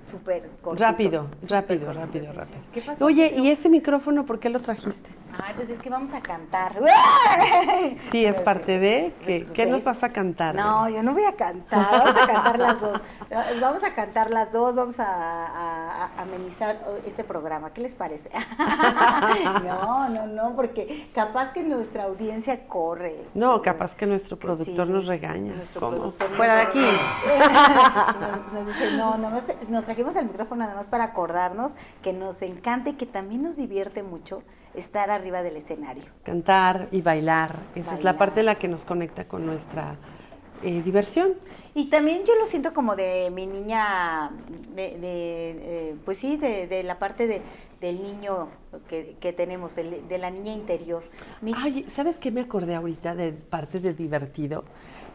súper 0.10 0.50
cortito. 0.62 0.86
Rápido, 0.86 1.28
rápido, 1.48 1.86
cortito, 1.86 1.93
rápido, 2.06 2.26
sí, 2.26 2.32
rápido. 2.38 2.58
¿Qué 2.74 2.82
pasó? 2.82 3.06
Oye, 3.06 3.32
¿Qué 3.32 3.39
¿y 3.41 3.50
ese 3.50 3.69
micrófono 3.69 4.26
por 4.26 4.39
qué 4.39 4.50
lo 4.50 4.60
trajiste? 4.60 5.10
Ay, 5.41 5.54
pues 5.56 5.69
es 5.69 5.80
que 5.80 5.89
vamos 5.89 6.12
a 6.13 6.22
cantar. 6.22 6.74
Sí, 8.12 8.26
es 8.26 8.39
parte 8.41 8.80
de... 8.80 9.13
¿Qué, 9.26 9.48
qué 9.54 9.65
nos 9.65 9.84
vas 9.84 10.04
a 10.04 10.10
cantar? 10.10 10.56
No, 10.56 10.89
yo 10.89 11.02
no 11.04 11.13
voy 11.13 11.24
a 11.24 11.34
cantar, 11.36 11.86
vamos 11.91 12.22
a 12.22 12.28
cantar 12.28 12.60
las 12.60 12.82
dos. 12.82 13.02
Vamos 13.62 13.84
a 13.84 13.93
cantar 13.93 14.32
las 14.32 14.52
dos, 14.52 14.74
vamos 14.74 15.00
a, 15.00 15.06
a- 15.06 16.06
a 16.17 16.22
amenizar 16.24 16.80
este 17.06 17.24
programa. 17.24 17.72
¿Qué 17.72 17.82
les 17.82 17.93
parece? 17.93 18.28
No, 19.63 20.10
no, 20.10 20.26
no, 20.26 20.56
porque 20.56 21.10
capaz 21.13 21.52
que 21.54 21.63
nuestra 21.63 22.04
audiencia 22.06 22.67
corre. 22.67 23.15
No, 23.36 23.62
capaz 23.62 23.95
que 23.95 24.06
nuestro 24.08 24.38
productor 24.38 24.88
Sí, 24.88 24.93
nos 24.93 25.06
regaña. 25.06 25.54
nuestro 25.56 25.80
¿Cómo? 25.82 25.91
productor 25.95 26.30
nos 26.30 26.38
Fuera 26.38 26.56
de 26.56 26.62
aquí. 26.63 26.86
nos 28.54 28.67
dice, 28.67 28.91
no, 28.93 29.17
no, 29.17 29.30
nos, 29.30 29.43
nos 29.69 29.88
trajiste 30.04 30.14
saquemos 30.14 30.16
el 30.16 30.26
micrófono 30.26 30.64
además 30.66 30.88
para 30.88 31.04
acordarnos 31.06 31.74
que 32.02 32.14
nos 32.14 32.42
encanta 32.42 32.92
y 32.92 32.94
que 32.94 33.06
también 33.06 33.44
nos 33.44 33.58
divierte 33.58 34.04
mucho 34.04 34.44
estar 34.74 35.10
arriba 35.10 35.42
del 35.42 35.58
escenario. 35.58 36.04
Cantar 36.24 36.88
y 36.92 37.02
bailar, 37.02 37.56
esa 37.76 37.80
es 37.96 38.04
la 38.04 38.12
Bailar. 38.12 38.18
parte 38.18 38.40
en 38.42 38.46
la 38.46 38.56
que 38.56 38.68
nos 38.68 38.86
conecta 38.86 39.28
con 39.28 39.46
nuestra 39.46 39.96
eh, 40.64 40.82
diversión. 40.84 41.34
Y 41.74 41.86
también 41.90 42.24
yo 42.26 42.36
lo 42.36 42.46
siento 42.46 42.74
como 42.74 42.96
de 42.96 43.30
mi 43.32 43.46
niña, 43.48 44.32
de, 44.76 44.98
de, 44.98 45.00
eh, 45.02 45.96
pues 46.06 46.18
sí, 46.18 46.38
de, 46.38 46.68
de 46.68 46.84
la 46.84 46.98
parte 47.00 47.28
de, 47.28 47.42
del 47.80 48.02
niño 48.02 48.48
que, 48.88 49.16
que 49.20 49.34
tenemos, 49.34 49.76
de, 49.76 50.18
la 50.18 50.30
niña 50.32 50.54
interior. 50.54 51.04
Mi- 51.42 51.54
Ay, 51.56 51.86
¿sabes 51.90 52.18
qué 52.18 52.32
me 52.32 52.42
acordé 52.42 52.76
ahorita 52.76 53.16
de 53.16 53.32
parte 53.32 53.80
de 53.80 53.94
divertido? 53.94 54.66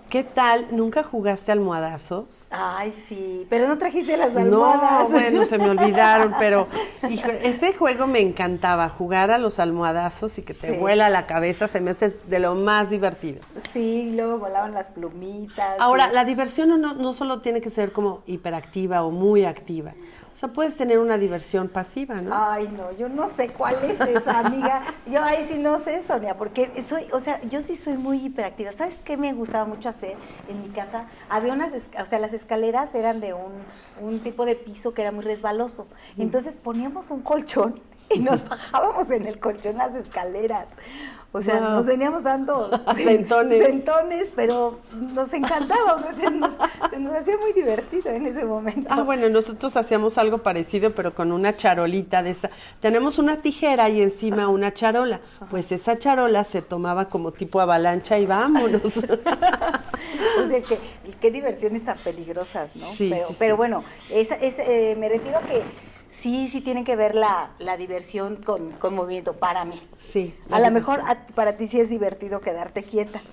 ¿Qué 0.08 0.22
tal? 0.22 0.68
¿Nunca 0.70 1.02
jugaste 1.02 1.50
almohadazos? 1.50 2.26
Ay, 2.50 2.92
sí, 2.92 3.46
pero 3.50 3.66
no 3.66 3.78
trajiste 3.78 4.16
las 4.16 4.36
almohadas. 4.36 5.02
No, 5.04 5.08
bueno, 5.08 5.44
se 5.44 5.58
me 5.58 5.68
olvidaron, 5.70 6.34
pero 6.38 6.68
hijo, 7.10 7.30
ese 7.30 7.72
juego 7.74 8.06
me 8.06 8.20
encantaba, 8.20 8.88
jugar 8.90 9.32
a 9.32 9.38
los 9.38 9.58
almohadazos 9.58 10.38
y 10.38 10.42
que 10.42 10.54
te 10.54 10.70
Sí. 10.72 10.76
vuela 10.78 11.08
la 11.08 11.26
cabeza, 11.26 11.66
se 11.66 11.80
me 11.80 11.90
hace 11.92 12.10
de 12.28 12.38
lo 12.38 12.54
más 12.54 12.90
divertido. 12.90 13.40
Sí, 13.72 14.12
luego 14.14 14.38
volaban 14.38 14.72
las 14.72 14.86
plumitas. 14.88 15.80
Ahora, 15.80 16.12
la 16.12 16.24
diversión 16.24 16.80
no 16.80 17.12
solo 17.12 17.40
tiene 17.40 17.60
que 17.60 17.70
ser 17.70 17.90
como 17.92 18.22
hiperactiva 18.26 19.02
o 19.02 19.10
muy 19.10 19.44
activa, 19.44 19.94
o 20.34 20.36
sea, 20.36 20.48
puedes 20.48 20.76
tener 20.76 20.98
una 20.98 21.16
diversión 21.16 21.68
pasiva, 21.68 22.16
¿no? 22.16 22.30
Ay, 22.34 22.68
no, 22.76 22.90
yo 22.98 23.08
no 23.08 23.28
sé 23.28 23.50
cuál 23.50 23.76
es 23.84 24.00
esa, 24.00 24.40
amiga. 24.40 24.82
Yo 25.06 25.22
ahí 25.22 25.46
sí 25.48 25.58
no 25.58 25.78
sé, 25.78 26.02
Sonia, 26.02 26.36
porque 26.36 26.82
soy, 26.88 27.06
o 27.12 27.20
sea, 27.20 27.40
yo 27.42 27.62
sí 27.62 27.76
soy 27.76 27.96
muy 27.96 28.18
hiperactiva. 28.18 28.72
¿Sabes 28.72 28.96
qué 29.04 29.16
me 29.16 29.32
gustaba 29.32 29.64
mucho 29.64 29.88
hacer 29.94 30.16
en 30.48 30.62
mi 30.62 30.68
casa? 30.68 31.06
Había 31.28 31.52
unas, 31.52 31.72
o 31.72 32.04
sea, 32.06 32.18
las 32.18 32.32
escaleras 32.32 32.94
eran 32.94 33.20
de 33.20 33.34
un, 33.34 33.52
un 34.00 34.20
tipo 34.20 34.44
de 34.44 34.56
piso 34.56 34.94
que 34.94 35.02
era 35.02 35.12
muy 35.12 35.24
resbaloso. 35.24 35.86
Entonces 36.18 36.56
poníamos 36.56 37.10
un 37.10 37.22
colchón 37.22 37.80
y 38.10 38.20
nos 38.20 38.48
bajábamos 38.48 39.10
en 39.10 39.26
el 39.26 39.38
colchón 39.38 39.78
las 39.78 39.94
escaleras. 39.94 40.68
O 41.36 41.42
sea, 41.42 41.58
Wow. 41.58 41.70
nos 41.70 41.86
veníamos 41.86 42.22
dando 42.22 42.70
Sentones. 42.96 43.60
sentones, 43.66 44.30
pero 44.36 44.78
nos 44.92 45.32
encantaba, 45.32 45.94
o 45.94 45.98
sea, 45.98 46.12
se 46.12 46.30
nos, 46.30 46.52
se 46.90 47.00
nos 47.00 47.12
hacía 47.12 47.36
muy 47.38 47.52
divertido 47.52 48.10
en 48.12 48.26
ese 48.26 48.44
momento. 48.44 48.88
Ah, 48.88 49.02
bueno, 49.02 49.28
nosotros 49.28 49.76
hacíamos 49.76 50.16
algo 50.16 50.38
parecido, 50.38 50.92
pero 50.92 51.12
con 51.12 51.32
una 51.32 51.56
charolita 51.56 52.22
de 52.22 52.30
esa. 52.30 52.50
Tenemos 52.80 53.18
una 53.18 53.42
tijera 53.42 53.88
y 53.88 54.00
encima 54.00 54.46
una 54.46 54.72
charola. 54.74 55.20
Pues 55.50 55.72
esa 55.72 55.98
charola 55.98 56.44
se 56.44 56.62
tomaba 56.62 57.08
como 57.08 57.32
tipo 57.32 57.60
avalancha 57.60 58.16
y 58.18 58.26
vámonos. 58.26 58.82
O 60.44 60.48
sea, 60.48 60.62
que, 60.62 60.78
qué 61.20 61.30
diversiones 61.30 61.84
tan 61.84 61.96
peligrosas, 61.98 62.74
¿no? 62.76 62.86
Sí, 62.94 63.08
pero, 63.10 63.28
sí, 63.28 63.36
pero 63.38 63.54
sí. 63.54 63.56
bueno, 63.56 63.84
esa, 64.10 64.34
es, 64.36 64.58
eh, 64.58 64.96
me 64.98 65.08
refiero 65.08 65.38
a 65.38 65.40
que 65.42 65.62
sí, 66.14 66.48
sí 66.48 66.60
tiene 66.60 66.84
que 66.84 66.96
ver 66.96 67.14
la, 67.14 67.50
la 67.58 67.76
diversión 67.76 68.36
con, 68.36 68.70
con 68.72 68.94
movimiento 68.94 69.34
para 69.34 69.64
mí. 69.64 69.80
Sí. 69.98 70.34
A 70.50 70.60
lo 70.60 70.70
mejor 70.70 71.00
a- 71.00 71.26
para 71.34 71.56
ti 71.56 71.66
sí 71.68 71.80
es 71.80 71.88
divertido 71.90 72.40
quedarte 72.40 72.82
quieta. 72.84 73.22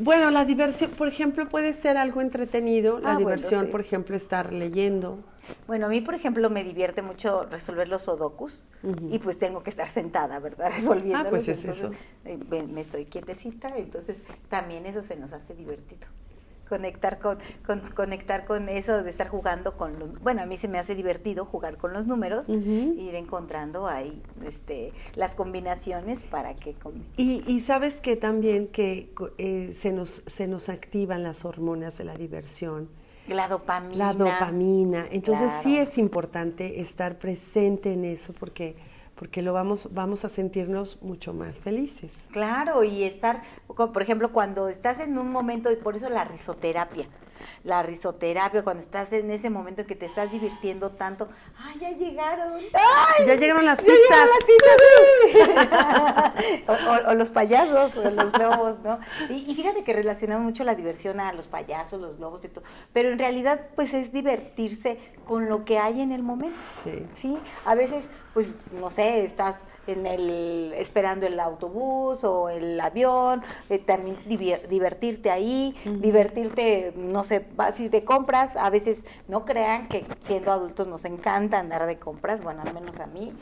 Bueno, 0.00 0.30
la 0.30 0.44
diversión, 0.44 0.92
por 0.92 1.08
ejemplo, 1.08 1.48
puede 1.48 1.72
ser 1.72 1.96
algo 1.96 2.20
entretenido. 2.20 3.00
La 3.00 3.10
Ah, 3.10 3.18
bueno, 3.18 3.34
diversión, 3.36 3.66
sí. 3.66 3.72
por 3.72 3.80
ejemplo, 3.80 4.14
estar 4.14 4.52
leyendo. 4.52 5.24
Bueno, 5.66 5.86
a 5.86 5.88
mí, 5.88 6.00
por 6.00 6.14
ejemplo, 6.14 6.50
me 6.50 6.62
divierte 6.62 7.02
mucho 7.02 7.42
resolver 7.50 7.88
los 7.88 8.02
sudokus 8.02 8.64
y 9.10 9.18
pues 9.18 9.38
tengo 9.38 9.64
que 9.64 9.70
estar 9.70 9.88
sentada, 9.88 10.38
¿verdad? 10.38 10.70
Resolviéndolos. 10.76 11.26
Ah, 11.26 11.30
pues 11.30 11.48
es 11.48 11.58
entonces, 11.64 11.84
eso. 11.84 11.90
eh, 12.26 12.38
me, 12.48 12.62
me 12.62 12.80
estoy 12.80 13.06
quietecita, 13.06 13.76
entonces 13.76 14.22
también 14.48 14.86
eso 14.86 15.02
se 15.02 15.16
nos 15.16 15.32
hace 15.32 15.56
divertido. 15.56 16.06
Conectar 16.68 17.18
con, 17.18 17.38
con- 17.64 17.80
conectar 17.94 18.44
con 18.44 18.68
eso 18.68 19.02
de 19.02 19.10
estar 19.10 19.28
jugando 19.28 19.76
con 19.76 19.98
los... 19.98 20.20
Bueno, 20.22 20.42
a 20.42 20.46
mí 20.46 20.56
se 20.56 20.68
me 20.68 20.78
hace 20.78 20.94
divertido 20.94 21.44
jugar 21.44 21.76
con 21.76 21.92
los 21.92 22.06
números, 22.06 22.48
ir 22.48 23.14
encontrando 23.14 23.86
ahí 23.86 24.22
este, 24.44 24.92
las 25.14 25.34
combinaciones 25.34 26.22
para 26.22 26.54
que... 26.54 26.74
Y, 27.16 27.42
y 27.46 27.60
sabes 27.60 28.00
que 28.00 28.16
también 28.16 28.68
que 28.68 29.12
eh, 29.38 29.76
se, 29.78 29.92
nos, 29.92 30.22
se 30.26 30.46
nos 30.46 30.68
activan 30.68 31.22
las 31.22 31.44
hormonas 31.44 31.96
de 31.98 32.04
la 32.04 32.14
diversión. 32.14 32.88
La 33.28 33.46
dopamina. 33.46 34.06
La 34.06 34.14
dopamina. 34.14 35.06
Entonces 35.10 35.50
sí 35.62 35.76
es 35.76 35.98
importante 35.98 36.80
estar 36.80 37.18
presente 37.18 37.92
en 37.92 38.04
eso 38.06 38.32
porque, 38.32 38.74
porque 39.18 39.42
lo 39.42 39.52
vamos, 39.52 39.88
vamos 39.92 40.24
a 40.24 40.28
sentirnos 40.28 41.02
mucho 41.02 41.34
más 41.34 41.56
felices. 41.58 42.12
Claro, 42.30 42.84
y 42.84 43.02
estar, 43.02 43.42
por 43.66 44.00
ejemplo, 44.00 44.32
cuando 44.32 44.68
estás 44.68 45.00
en 45.00 45.18
un 45.18 45.30
momento, 45.30 45.72
y 45.72 45.76
por 45.76 45.96
eso 45.96 46.08
la 46.08 46.24
risoterapia, 46.24 47.06
la 47.64 47.82
risoterapia, 47.82 48.62
cuando 48.64 48.82
estás 48.82 49.12
en 49.12 49.30
ese 49.30 49.50
momento 49.50 49.82
en 49.82 49.86
que 49.86 49.94
te 49.96 50.06
estás 50.06 50.30
divirtiendo 50.32 50.90
tanto, 50.90 51.28
¡ay, 51.58 51.78
ya 51.80 51.90
llegaron! 51.90 52.54
¡Ay! 52.72 53.26
Ya 53.26 53.34
llegaron 53.34 53.64
las 53.64 53.78
¡Ya 53.78 53.84
llegaron 53.92 54.28
pizzas. 54.48 55.38
las 55.38 55.52
pizzas! 56.34 56.62
o, 56.68 56.72
o- 56.72 57.10
o 57.10 57.14
los 57.14 57.30
payasos, 57.30 57.96
o 57.96 58.10
los 58.10 58.32
globos, 58.32 58.78
¿no? 58.80 58.98
Y, 59.28 59.50
y 59.50 59.54
fíjate 59.54 59.84
que 59.84 59.92
relacionamos 59.92 60.44
mucho 60.44 60.64
la 60.64 60.74
diversión 60.74 61.20
a 61.20 61.32
los 61.32 61.46
payasos, 61.48 62.00
los 62.00 62.16
globos 62.16 62.44
y 62.44 62.48
todo, 62.48 62.64
pero 62.92 63.10
en 63.10 63.18
realidad, 63.18 63.60
pues 63.76 63.94
es 63.94 64.12
divertirse 64.12 64.98
con 65.24 65.48
lo 65.48 65.64
que 65.64 65.78
hay 65.78 66.00
en 66.00 66.12
el 66.12 66.22
momento. 66.22 66.58
Sí. 66.84 67.06
Sí, 67.12 67.38
a 67.64 67.74
veces, 67.74 68.08
pues, 68.34 68.54
no 68.72 68.90
sé, 68.90 69.24
estás 69.24 69.56
en 69.92 70.06
el 70.06 70.72
esperando 70.76 71.26
el 71.26 71.38
autobús 71.40 72.22
o 72.24 72.48
el 72.48 72.80
avión, 72.80 73.42
eh, 73.70 73.78
también 73.78 74.16
divertirte 74.26 75.30
ahí, 75.30 75.74
divertirte, 76.00 76.92
no 76.96 77.24
sé, 77.24 77.46
vas 77.56 77.78
a 77.78 77.82
ir 77.82 77.90
de 77.90 78.04
compras, 78.04 78.56
a 78.56 78.70
veces 78.70 79.04
no 79.28 79.44
crean 79.44 79.88
que 79.88 80.04
siendo 80.20 80.52
adultos 80.52 80.86
nos 80.86 81.04
encanta 81.04 81.58
andar 81.58 81.86
de 81.86 81.98
compras, 81.98 82.42
bueno, 82.42 82.62
al 82.66 82.74
menos 82.74 82.98
a 83.00 83.06
mí. 83.06 83.32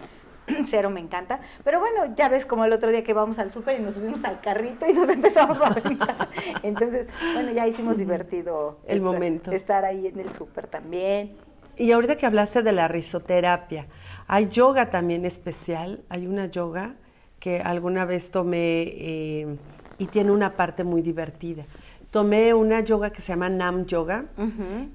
Cero 0.66 0.90
me 0.90 1.00
encanta, 1.00 1.40
pero 1.64 1.80
bueno, 1.80 2.14
ya 2.14 2.28
ves 2.28 2.46
como 2.46 2.64
el 2.64 2.72
otro 2.72 2.90
día 2.92 3.02
que 3.02 3.12
vamos 3.14 3.38
al 3.40 3.50
súper 3.50 3.80
y 3.80 3.82
nos 3.82 3.94
subimos 3.94 4.22
al 4.24 4.40
carrito 4.40 4.86
y 4.88 4.92
nos 4.92 5.08
empezamos 5.10 5.60
a 5.60 5.70
brincar. 5.70 6.28
Entonces, 6.62 7.08
bueno, 7.34 7.50
ya 7.50 7.66
hicimos 7.66 7.98
divertido 7.98 8.78
El 8.86 8.98
estar- 8.98 9.02
momento. 9.12 9.50
estar 9.50 9.84
ahí 9.84 10.06
en 10.06 10.20
el 10.20 10.32
súper 10.32 10.68
también. 10.68 11.36
Y 11.76 11.90
ahorita 11.92 12.16
que 12.16 12.26
hablaste 12.26 12.62
de 12.62 12.72
la 12.72 12.86
risoterapia, 12.88 13.86
hay 14.28 14.48
yoga 14.48 14.90
también 14.90 15.24
especial, 15.24 16.00
hay 16.08 16.26
una 16.26 16.46
yoga 16.46 16.94
que 17.38 17.60
alguna 17.60 18.04
vez 18.04 18.30
tomé 18.30 18.82
eh, 18.82 19.56
y 19.98 20.06
tiene 20.06 20.32
una 20.32 20.54
parte 20.54 20.84
muy 20.84 21.02
divertida. 21.02 21.64
Tomé 22.10 22.54
una 22.54 22.80
yoga 22.80 23.10
que 23.10 23.20
se 23.20 23.28
llama 23.28 23.48
Nam 23.48 23.84
Yoga 23.86 24.24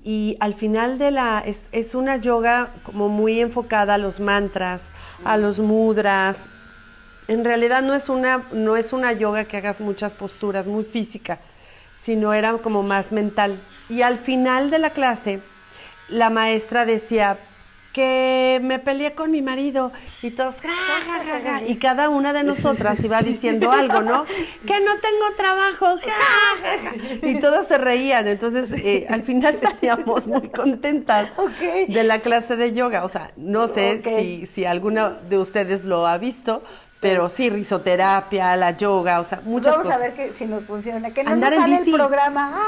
y 0.03 0.37
al 0.39 0.53
final 0.53 0.97
de 0.97 1.11
la, 1.11 1.43
es, 1.45 1.65
es 1.71 1.93
una 1.93 2.17
yoga 2.17 2.69
como 2.83 3.09
muy 3.09 3.39
enfocada 3.39 3.93
a 3.93 3.97
los 3.97 4.19
mantras, 4.19 4.83
a 5.23 5.37
los 5.37 5.59
mudras. 5.59 6.45
En 7.27 7.45
realidad 7.45 7.83
no 7.83 7.93
es 7.93 8.09
una, 8.09 8.43
no 8.53 8.75
es 8.75 8.91
una 8.91 9.13
yoga 9.13 9.43
que 9.43 9.57
hagas 9.57 9.79
muchas 9.79 10.13
posturas, 10.13 10.65
muy 10.67 10.83
física, 10.83 11.37
sino 12.01 12.33
era 12.33 12.53
como 12.53 12.81
más 12.81 13.11
mental. 13.11 13.55
Y 13.87 14.01
al 14.01 14.17
final 14.17 14.71
de 14.71 14.79
la 14.79 14.89
clase, 14.89 15.41
la 16.09 16.29
maestra 16.29 16.85
decía 16.85 17.37
que 17.93 18.59
me 18.63 18.79
peleé 18.79 19.13
con 19.13 19.31
mi 19.31 19.41
marido 19.41 19.91
y 20.21 20.31
todos 20.31 20.55
ja, 20.55 20.69
ja, 20.69 21.23
ja, 21.23 21.41
ja, 21.41 21.67
y 21.67 21.75
cada 21.75 22.09
una 22.09 22.31
de 22.33 22.43
nosotras 22.43 23.03
iba 23.03 23.21
diciendo 23.21 23.71
algo, 23.71 24.01
¿no? 24.01 24.25
Que 24.65 24.79
no 24.79 24.95
tengo 24.99 25.35
trabajo, 25.35 25.95
y 27.23 27.39
todas 27.41 27.67
se 27.67 27.77
reían, 27.77 28.27
entonces 28.27 28.71
eh, 28.73 29.05
al 29.09 29.23
final 29.23 29.57
salíamos 29.61 30.27
muy 30.27 30.49
contentas 30.49 31.29
de 31.87 32.03
la 32.03 32.19
clase 32.19 32.55
de 32.55 32.73
yoga, 32.73 33.03
o 33.03 33.09
sea, 33.09 33.31
no 33.35 33.67
sé 33.67 34.01
si, 34.03 34.45
si 34.45 34.65
alguna 34.65 35.09
de 35.09 35.37
ustedes 35.37 35.83
lo 35.83 36.07
ha 36.07 36.17
visto, 36.17 36.63
pero 37.01 37.27
sí, 37.29 37.49
risoterapia, 37.49 38.55
la 38.55 38.77
yoga, 38.77 39.19
o 39.19 39.25
sea, 39.25 39.41
muchas 39.43 39.71
Vamos 39.71 39.87
cosas. 39.87 39.99
a 39.99 40.03
ver 40.03 40.13
que, 40.13 40.33
si 40.33 40.45
nos 40.45 40.63
funciona. 40.63 41.09
Que 41.11 41.23
no 41.23 41.31
Andar 41.31 41.49
nos 41.51 41.57
en 41.57 41.61
sale 41.63 41.77
bici. 41.79 41.89
el 41.91 41.95
programa. 41.97 42.53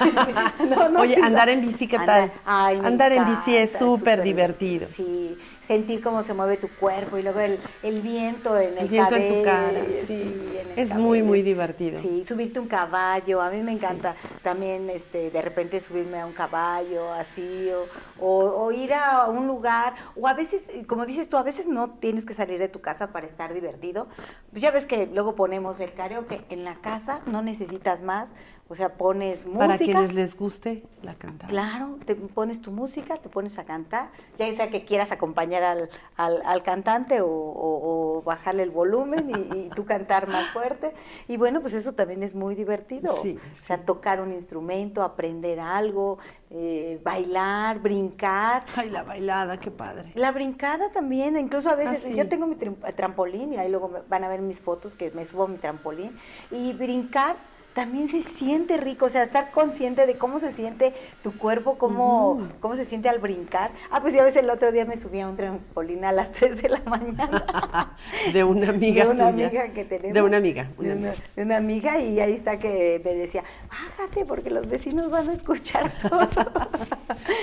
Ah. 0.00 0.52
No, 0.68 0.88
no, 0.90 1.00
Oye, 1.00 1.14
sí, 1.16 1.20
andar 1.22 1.48
en 1.48 1.60
bici, 1.62 1.88
¿qué 1.88 1.96
Andar- 1.96 2.28
tal? 2.28 2.32
ay, 2.46 2.78
me 2.78 2.86
Andar 2.86 3.12
en 3.12 3.24
bici 3.26 3.56
es 3.56 3.72
súper 3.72 4.22
divertido. 4.22 4.86
Sí, 4.94 5.36
sentir 5.68 6.00
cómo 6.02 6.22
se 6.22 6.32
mueve 6.32 6.56
tu 6.56 6.66
cuerpo 6.68 7.18
y 7.18 7.22
luego 7.22 7.40
el, 7.40 7.60
el 7.82 8.00
viento 8.00 8.58
en 8.58 8.72
el, 8.72 8.78
El 8.78 8.88
viento 8.88 9.14
en 9.16 9.28
tu 9.28 9.44
cara, 9.44 9.72
cabello, 9.74 10.06
sí. 10.06 10.22
en 10.62 10.70
el 10.72 10.78
Es 10.78 10.94
muy, 10.94 11.22
muy 11.22 11.38
cabello. 11.40 11.44
divertido. 11.44 12.00
Sí, 12.00 12.24
subirte 12.24 12.58
un 12.58 12.66
caballo, 12.68 13.42
a 13.42 13.50
mí 13.50 13.58
me 13.62 13.72
Sí. 13.72 13.76
encanta 13.76 14.16
también 14.42 14.88
este, 14.88 15.30
de 15.30 15.42
repente 15.42 15.78
subirme 15.82 16.18
a 16.20 16.26
un 16.26 16.32
caballo 16.32 17.12
así, 17.12 17.68
o, 17.70 18.24
o- 18.26 18.64
o 18.64 18.72
ir 18.72 18.94
a 18.94 19.26
un 19.26 19.46
lugar, 19.46 19.94
o 20.16 20.26
a 20.26 20.32
veces, 20.32 20.62
como 20.86 21.04
dices 21.04 21.28
tú, 21.28 21.36
a 21.36 21.42
veces 21.42 21.66
no 21.66 21.90
tienes 21.90 22.24
que 22.24 22.32
salir 22.32 22.58
de 22.58 22.68
tu 22.68 22.80
casa 22.80 23.12
para 23.12 23.26
estar 23.26 23.52
divertido. 23.52 24.08
Pues 24.50 24.62
ya 24.62 24.70
ves 24.70 24.86
que 24.86 25.06
luego 25.06 25.34
ponemos 25.34 25.80
el 25.80 25.92
karaoke 25.92 26.40
en 26.48 26.64
la 26.64 26.76
casa, 26.76 27.20
no 27.26 27.42
necesitas 27.42 28.02
más, 28.02 28.32
O 28.70 28.74
sea, 28.74 28.90
pones 28.90 29.46
música. 29.46 29.66
Para 29.66 29.78
quienes 29.78 30.14
les 30.14 30.36
guste 30.36 30.82
la 31.02 31.14
cantada. 31.14 31.48
Claro, 31.48 31.98
te 32.04 32.14
pones 32.14 32.60
tu 32.60 32.70
música, 32.70 33.16
te 33.16 33.30
pones 33.30 33.58
a 33.58 33.64
cantar, 33.64 34.10
ya 34.36 34.54
sea 34.54 34.68
que 34.68 34.84
quieras 34.84 35.10
acompañar 35.10 35.62
al, 35.62 35.88
al, 36.16 36.42
al 36.44 36.62
cantante 36.62 37.22
o, 37.22 37.28
o, 37.28 38.18
o, 38.18 38.22
bajarle 38.22 38.64
el 38.64 38.70
volumen 38.70 39.30
y, 39.30 39.56
y, 39.58 39.70
tú 39.74 39.86
cantar 39.86 40.28
más 40.28 40.50
fuerte. 40.50 40.92
Y 41.28 41.38
bueno, 41.38 41.62
pues 41.62 41.72
eso 41.72 41.94
también 41.94 42.22
es 42.22 42.34
muy 42.34 42.54
divertido. 42.54 43.22
Sí, 43.22 43.36
o 43.62 43.64
sea, 43.64 43.78
tocar 43.86 44.20
un 44.20 44.34
instrumento, 44.34 45.02
aprender 45.02 45.60
algo, 45.60 46.18
eh, 46.50 47.00
bailar, 47.02 47.78
brincar. 47.80 48.66
Ay, 48.76 48.90
la 48.90 49.02
bailada, 49.02 49.58
qué 49.58 49.70
padre. 49.70 50.12
La 50.14 50.30
brincada 50.30 50.90
también, 50.90 51.38
incluso 51.38 51.70
a 51.70 51.74
veces, 51.74 52.02
Ah, 52.04 52.08
sí. 52.08 52.14
yo 52.14 52.28
tengo 52.28 52.46
mi 52.46 52.56
trampolín 52.56 53.54
y 53.54 53.56
ahí 53.56 53.70
luego 53.70 53.90
van 54.10 54.24
a 54.24 54.28
ver 54.28 54.42
mis 54.42 54.60
fotos 54.60 54.94
que 54.94 55.10
me 55.12 55.24
subo 55.24 55.44
a 55.44 55.48
mi 55.48 55.56
trampolín 55.56 56.14
y 56.50 56.74
brincar 56.74 57.36
también 57.74 58.08
se 58.08 58.22
siente 58.24 58.76
rico, 58.76 59.06
o 59.06 59.08
sea, 59.08 59.22
estar 59.22 59.50
consciente 59.52 60.06
de 60.06 60.16
cómo 60.16 60.40
se 60.40 60.50
siente 60.52 60.92
tu 61.22 61.36
cuerpo, 61.38 61.78
cómo, 61.78 62.48
cómo 62.60 62.74
se 62.74 62.84
siente 62.84 63.08
al 63.08 63.20
brincar. 63.20 63.70
Ah, 63.90 64.00
pues 64.00 64.14
ya 64.14 64.24
ves, 64.24 64.34
el 64.36 64.50
otro 64.50 64.72
día 64.72 64.84
me 64.84 64.96
subí 64.96 65.20
a 65.20 65.28
un 65.28 65.36
trampolín 65.36 66.04
a 66.04 66.10
las 66.12 66.32
3 66.32 66.60
de 66.62 66.68
la 66.70 66.80
mañana. 66.86 67.96
De 68.32 68.42
una 68.44 68.70
amiga 68.70 69.04
de 69.04 69.10
una 69.10 69.30
tuya. 69.30 69.46
amiga 69.46 69.68
que 69.72 69.84
tenemos. 69.84 70.14
De 70.14 70.22
una 70.22 70.36
amiga. 70.38 70.70
una 70.76 70.88
De 70.88 70.96
una, 70.96 71.08
amiga. 71.10 71.24
de 71.36 71.42
una 71.42 71.56
amiga 71.56 71.98
y 72.00 72.20
ahí 72.20 72.32
está 72.32 72.58
que 72.58 73.00
me 73.04 73.14
decía, 73.14 73.44
bájate 73.70 74.24
porque 74.24 74.50
los 74.50 74.66
vecinos 74.68 75.10
van 75.10 75.28
a 75.28 75.32
escuchar 75.34 75.92
todo. 76.02 76.28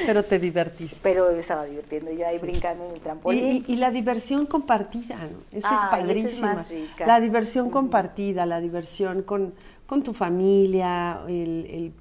Pero 0.06 0.24
te 0.26 0.40
divertiste. 0.40 0.98
Pero 1.02 1.32
me 1.32 1.40
estaba 1.40 1.66
divirtiendo 1.66 2.12
yo 2.12 2.28
ahí 2.28 2.40
brincando 2.40 2.86
en 2.88 2.92
el 2.96 3.00
trampolín. 3.02 3.64
y- 3.68 3.74
y 3.74 3.76
la 3.78 3.92
diversión 3.92 4.46
compartida, 4.46 5.16
¿no? 5.16 5.40
Esa 5.52 5.58
es 5.58 5.64
esa 5.66 5.84
es 5.84 5.90
padrísima. 5.90 6.54
más 6.56 6.70
rica. 6.70 7.06
La 7.08 7.20
diversión 7.20 7.70
compartida, 7.70 8.46
la 8.46 8.60
diversión 8.60 9.22
con, 9.24 9.54
con 9.88 10.04
tu 10.04 10.14
familia, 10.14 11.22
el, 11.28 11.66
el- 11.70 11.92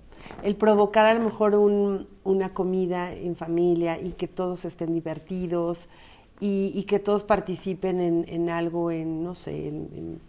el 0.42 0.56
provocar 0.56 1.04
a 1.06 1.14
lo 1.14 1.20
mejor 1.22 1.54
un- 1.54 2.08
una 2.24 2.54
comida 2.54 3.12
en 3.12 3.36
familia 3.36 4.00
y 4.00 4.12
que 4.12 4.26
todos 4.26 4.64
estén 4.64 4.94
divertidos 4.94 5.88
y, 6.40 6.72
y 6.74 6.84
que 6.84 6.98
todos 6.98 7.24
participen 7.24 8.00
en, 8.00 8.24
en 8.28 8.48
algo, 8.48 8.90
en, 8.90 9.22
no 9.22 9.34
sé, 9.34 9.68
en, 9.68 10.20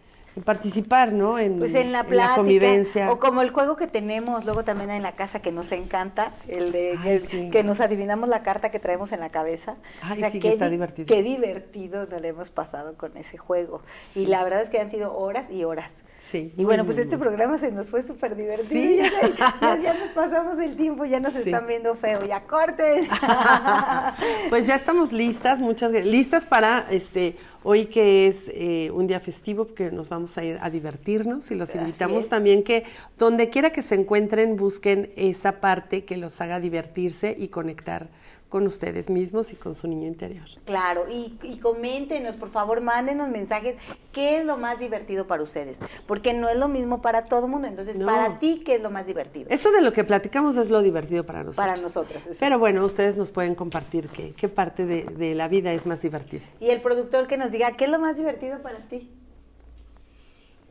participar, 0.43 1.13
¿no? 1.13 1.39
En, 1.39 1.59
Pues 1.59 1.73
en 1.75 1.93
la 1.93 2.03
plática, 2.03 2.35
convivencia. 2.35 3.09
o 3.09 3.19
como 3.19 3.41
el 3.41 3.51
juego 3.51 3.77
que 3.77 3.87
tenemos 3.87 4.43
luego 4.43 4.65
también 4.65 4.89
en 4.89 5.01
la 5.01 5.13
casa 5.13 5.41
que 5.41 5.53
nos 5.53 5.71
encanta, 5.71 6.33
el 6.49 6.73
de 6.73 6.97
Ay, 6.99 7.19
que, 7.19 7.19
sí. 7.21 7.49
que 7.51 7.63
nos 7.63 7.79
adivinamos 7.79 8.27
la 8.27 8.43
carta 8.43 8.69
que 8.69 8.79
traemos 8.79 9.13
en 9.13 9.21
la 9.21 9.29
cabeza. 9.29 9.77
Ay, 10.01 10.21
sí, 10.31 10.39
que 10.39 10.49
está 10.49 10.65
di- 10.65 10.71
divertido. 10.71 11.05
Qué 11.07 11.23
divertido 11.23 12.05
nos 12.07 12.21
lo 12.21 12.27
hemos 12.27 12.49
pasado 12.49 12.97
con 12.97 13.15
ese 13.15 13.37
juego. 13.37 13.81
Y 14.13 14.25
la 14.25 14.43
verdad 14.43 14.61
es 14.61 14.69
que 14.69 14.79
han 14.81 14.89
sido 14.89 15.15
horas 15.17 15.49
y 15.49 15.63
horas. 15.63 16.01
Sí, 16.31 16.51
Y 16.57 16.63
bueno, 16.65 16.85
pues 16.85 16.97
este 16.97 17.17
programa 17.19 17.57
se 17.59 17.71
nos 17.71 17.89
fue 17.89 18.01
súper 18.01 18.35
divertido. 18.35 18.67
Sí. 18.81 18.97
Ya, 18.97 19.09
se- 19.09 19.33
ya- 19.61 19.79
ya 19.81 19.93
nos 19.93 20.09
pasamos 20.09 20.57
el 20.59 20.75
tiempo, 20.75 21.05
ya 21.05 21.19
nos 21.19 21.33
Sí. 21.33 21.39
están 21.45 21.67
viendo 21.67 21.93
feo, 21.95 22.25
ya 22.25 22.41
corten. 22.47 23.07
pues 24.49 24.65
ya 24.67 24.75
estamos 24.75 25.11
listas, 25.11 25.59
muchas 25.59 25.91
listas 25.91 26.45
para 26.45 26.85
este 26.89 27.35
hoy 27.63 27.87
que 27.87 28.27
es 28.27 28.37
eh, 28.47 28.91
un 28.93 29.07
día 29.07 29.19
festivo, 29.19 29.65
porque 29.65 29.91
nos 29.91 30.09
vamos 30.09 30.37
a 30.37 30.43
ir 30.43 30.57
a 30.61 30.69
divertirnos 30.69 31.49
y 31.51 31.55
los 31.55 31.69
Así 31.69 31.79
invitamos 31.79 32.23
es. 32.25 32.29
también 32.29 32.63
que 32.63 32.83
donde 33.17 33.49
quiera 33.49 33.71
que 33.71 33.81
se 33.81 33.95
encuentren 33.95 34.55
busquen 34.55 35.11
esa 35.15 35.53
parte 35.59 36.05
que 36.05 36.17
los 36.17 36.39
haga 36.41 36.59
divertirse 36.59 37.35
y 37.37 37.47
conectar 37.47 38.07
con 38.55 38.67
ustedes 38.67 39.09
mismos 39.09 39.51
y 39.51 39.57
con 39.57 39.75
su 39.75 39.85
niño 39.85 40.07
interior. 40.07 40.45
Claro, 40.63 41.03
y, 41.11 41.37
y 41.43 41.57
coméntenos, 41.57 42.37
por 42.37 42.47
favor, 42.49 42.79
mándenos 42.79 43.27
mensajes, 43.27 43.75
¿qué 44.13 44.37
es 44.37 44.45
lo 44.45 44.55
más 44.55 44.79
divertido 44.79 45.27
para 45.27 45.43
ustedes? 45.43 45.77
Porque 46.07 46.31
no 46.33 46.47
es 46.47 46.57
lo 46.57 46.69
mismo 46.69 47.01
para 47.01 47.25
todo 47.25 47.47
el 47.47 47.51
mundo, 47.51 47.67
entonces, 47.67 47.97
No. 47.97 48.05
para 48.05 48.39
ti, 48.39 48.61
¿qué 48.65 48.75
es 48.75 48.81
lo 48.81 48.89
más 48.89 49.05
divertido? 49.07 49.47
Esto 49.49 49.73
de 49.73 49.81
lo 49.81 49.91
que 49.91 50.05
platicamos 50.05 50.55
es 50.55 50.69
lo 50.69 50.81
divertido 50.81 51.25
para 51.25 51.39
nosotros. 51.39 51.57
Para 51.67 51.75
nosotras. 51.75 52.23
Pero 52.39 52.57
bueno, 52.57 52.85
ustedes 52.85 53.17
nos 53.17 53.29
pueden 53.29 53.55
compartir 53.55 54.07
qué, 54.07 54.33
qué 54.37 54.47
parte 54.47 54.85
de, 54.85 55.03
de 55.03 55.35
la 55.35 55.49
vida 55.49 55.73
es 55.73 55.85
más 55.85 56.01
divertida. 56.01 56.43
Y 56.61 56.69
el 56.69 56.79
productor 56.79 57.27
que 57.27 57.35
nos 57.35 57.51
diga, 57.51 57.73
¿qué 57.75 57.83
es 57.83 57.91
lo 57.91 57.99
más 57.99 58.15
divertido 58.15 58.61
para 58.61 58.77
ti? 58.87 59.11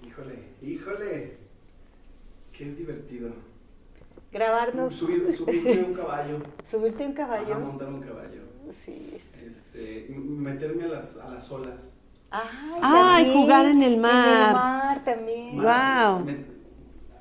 Híjole, 0.06 0.38
híjole. 0.62 1.36
Que 2.50 2.64
es 2.66 2.78
divertido. 2.78 3.28
Grabarnos, 4.34 4.92
Subir, 4.92 5.30
subirme 5.32 5.80
a 5.80 5.84
un 5.86 5.94
caballo. 5.94 6.38
subirte 6.70 7.04
a 7.04 7.06
un 7.06 7.12
Ajá, 7.12 7.26
caballo. 7.28 7.60
montar 7.60 7.88
un 7.88 8.00
caballo. 8.02 8.40
Sí. 8.84 9.16
Este, 9.46 10.06
meterme 10.18 10.84
a 10.84 10.88
las, 10.88 11.16
a 11.18 11.28
las 11.30 11.50
olas. 11.52 11.92
Ay, 12.32 12.42
Ay, 12.82 13.24
también. 13.26 13.42
jugar 13.42 13.66
en 13.66 13.82
el 13.84 13.94
En 13.94 14.00
mar. 14.00 14.48
el 14.48 14.54
mar 14.54 15.04
también. 15.04 15.62
Guau. 15.62 16.16
Wow. 16.16 16.24
Me- 16.26 16.54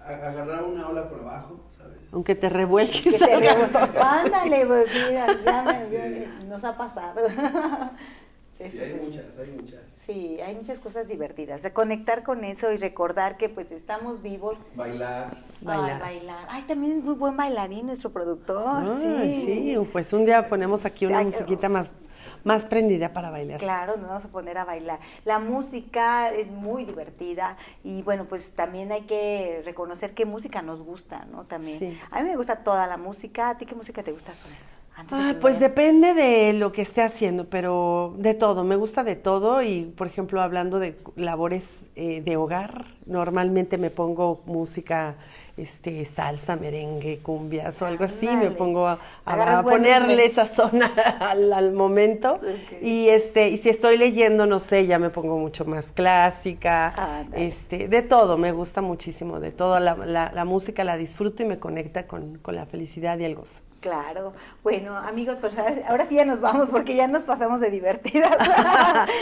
agarrar 0.04 0.64
una 0.64 0.90
ola 0.90 1.08
por 1.08 1.20
abajo, 1.20 1.60
¿sabes? 1.70 2.00
Aunque 2.12 2.34
te 2.36 2.50
revuelques. 2.50 3.02
Que 3.14 3.20
te 3.20 3.24
Ándale, 4.00 4.66
pues 4.66 4.88
sí, 4.90 5.00
ya 5.14 5.28
Sí. 5.34 5.92
ya 5.94 6.46
nos 6.50 6.64
ha 6.64 6.76
pasado. 6.76 7.22
Sí, 8.72 8.80
hay 8.80 8.94
muchas, 8.94 9.38
hay 9.40 9.52
muchas. 9.52 9.82
Sí, 10.06 10.40
hay 10.42 10.56
muchas 10.56 10.80
cosas 10.80 11.08
divertidas. 11.08 11.62
De 11.62 11.72
conectar 11.72 12.24
con 12.24 12.44
eso 12.44 12.72
y 12.72 12.78
recordar 12.78 13.38
que 13.38 13.48
pues 13.48 13.72
estamos 13.72 14.22
vivos. 14.22 14.58
Bailar. 14.76 15.38
Bailar. 15.62 16.02
Ay, 16.04 16.18
bailar. 16.18 16.48
Ay, 16.50 16.64
también 16.64 16.98
es 16.98 17.04
muy 17.04 17.14
buen 17.14 17.38
bailarín 17.38 17.86
nuestro 17.86 18.12
productor. 18.12 18.84
Ay, 19.00 19.44
sí, 19.46 19.90
pues 19.92 20.12
un 20.12 20.26
día 20.26 20.48
ponemos 20.48 20.84
aquí 20.86 21.06
una 21.06 21.20
Ay, 21.20 21.26
musiquita 21.26 21.70
más, 21.70 21.90
más 22.44 22.66
prendida 22.66 23.14
para 23.14 23.30
bailar. 23.30 23.60
Claro, 23.60 23.96
nos 23.96 24.08
vamos 24.10 24.26
a 24.26 24.28
poner 24.28 24.58
a 24.58 24.66
bailar. 24.66 25.00
La 25.24 25.40
música 25.40 26.32
es 26.32 26.52
muy 26.52 26.84
divertida 26.84 27.56
y 27.84 28.02
bueno, 28.02 28.26
pues 28.26 28.52
también 28.52 28.92
hay 28.92 29.04
que 29.04 29.62
reconocer 29.64 30.14
qué 30.14 30.26
música 30.26 30.62
nos 30.62 30.82
gusta, 30.82 31.26
¿no? 31.32 31.46
También. 31.46 31.80
Sí. 31.80 31.98
A 32.12 32.22
mí 32.22 32.30
me 32.30 32.36
gusta 32.36 32.58
toda 32.58 32.88
la 32.88 32.98
música. 32.98 33.52
¿A 33.52 33.58
ti 33.58 33.66
qué 33.66 33.76
música 33.76 34.04
te 34.04 34.12
gusta, 34.12 34.36
Sonia? 34.36 34.58
Ah, 34.96 35.34
pues 35.42 35.60
depende 35.60 36.14
de 36.14 36.54
lo 36.54 36.72
que 36.72 36.84
esté 36.84 37.02
haciendo, 37.02 37.46
pero 37.50 38.14
de 38.20 38.36
todo, 38.36 38.64
me 38.64 38.76
gusta 38.76 39.04
de 39.04 39.16
todo 39.16 39.62
y 39.64 39.86
por 39.86 40.06
ejemplo 40.08 40.40
hablando 40.42 40.78
de 40.80 40.96
labores 41.16 41.66
eh, 41.96 42.22
de 42.24 42.38
hogar, 42.38 42.86
normalmente 43.08 43.78
me 43.80 43.90
pongo 43.90 44.44
música, 44.46 45.16
este, 45.58 46.06
salsa, 46.06 46.56
merengue, 46.58 47.20
cumbias 47.24 47.82
o 47.82 47.88
algo 47.88 48.04
así, 48.06 48.38
me 48.38 48.52
pongo 48.52 48.88
a, 48.88 49.00
ponerle 49.64 50.26
esa 50.26 50.48
zona 50.48 50.92
al, 51.20 51.52
al 51.54 51.74
momento. 51.74 52.40
Y 52.80 53.10
este, 53.10 53.50
y 53.50 53.58
si 53.58 53.70
estoy 53.70 53.98
leyendo, 53.98 54.46
no 54.46 54.60
sé, 54.60 54.86
ya 54.86 55.00
me 55.00 55.10
pongo 55.10 55.38
mucho 55.40 55.66
más 55.66 55.92
clásica, 55.92 56.94
este, 57.32 57.88
de 57.88 58.02
todo, 58.04 58.38
me 58.38 58.52
gusta 58.52 58.82
muchísimo, 58.82 59.40
de 59.40 59.52
todo, 59.52 59.80
la, 59.80 59.96
la- 59.96 60.32
la 60.32 60.46
música 60.46 60.84
la 60.84 60.98
disfruto 60.98 61.42
y 61.44 61.46
me 61.48 61.58
conecta 61.60 62.06
con, 62.08 62.38
con 62.40 62.56
la 62.56 62.66
felicidad 62.68 63.18
y 63.20 63.26
el 63.26 63.36
gozo. 63.36 63.62
Claro. 63.84 64.32
Bueno, 64.64 64.98
amigos, 64.98 65.40
pues 65.42 65.56
ahora, 65.90 66.06
sí 66.06 66.16
ya 66.16 66.24
nos 66.24 66.40
vamos 66.40 66.70
porque 66.70 66.96
ya 66.96 67.06
nos 67.10 67.26
pasamos 67.26 67.60
de 67.60 67.70
divertidas. 67.70 68.32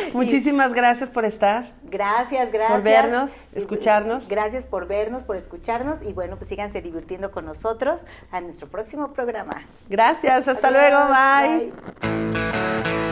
Y 0.08 0.12
Muchísimas 0.16 0.72
gracias 0.74 1.10
por 1.10 1.26
estar. 1.26 1.74
Gracias, 1.82 2.52
gracias. 2.52 2.72
Por 2.72 2.84
vernos, 2.84 3.32
escucharnos. 3.56 4.28
Gracias 4.28 4.68
por 4.68 4.86
vernos, 4.88 5.24
por 5.24 5.36
escucharnos 5.36 6.04
y 6.04 6.14
bueno, 6.14 6.38
pues 6.38 6.48
síganse 6.48 6.80
divirtiendo 6.84 7.32
con 7.32 7.46
nosotros 7.46 8.06
a 8.30 8.40
nuestro 8.40 8.68
próximo 8.68 9.14
programa. 9.14 9.64
Gracias, 9.90 10.48
hasta 10.48 10.68
Adiós, 10.68 10.80
luego, 10.80 11.74
bye. 12.00 12.94
bye. 12.94 13.11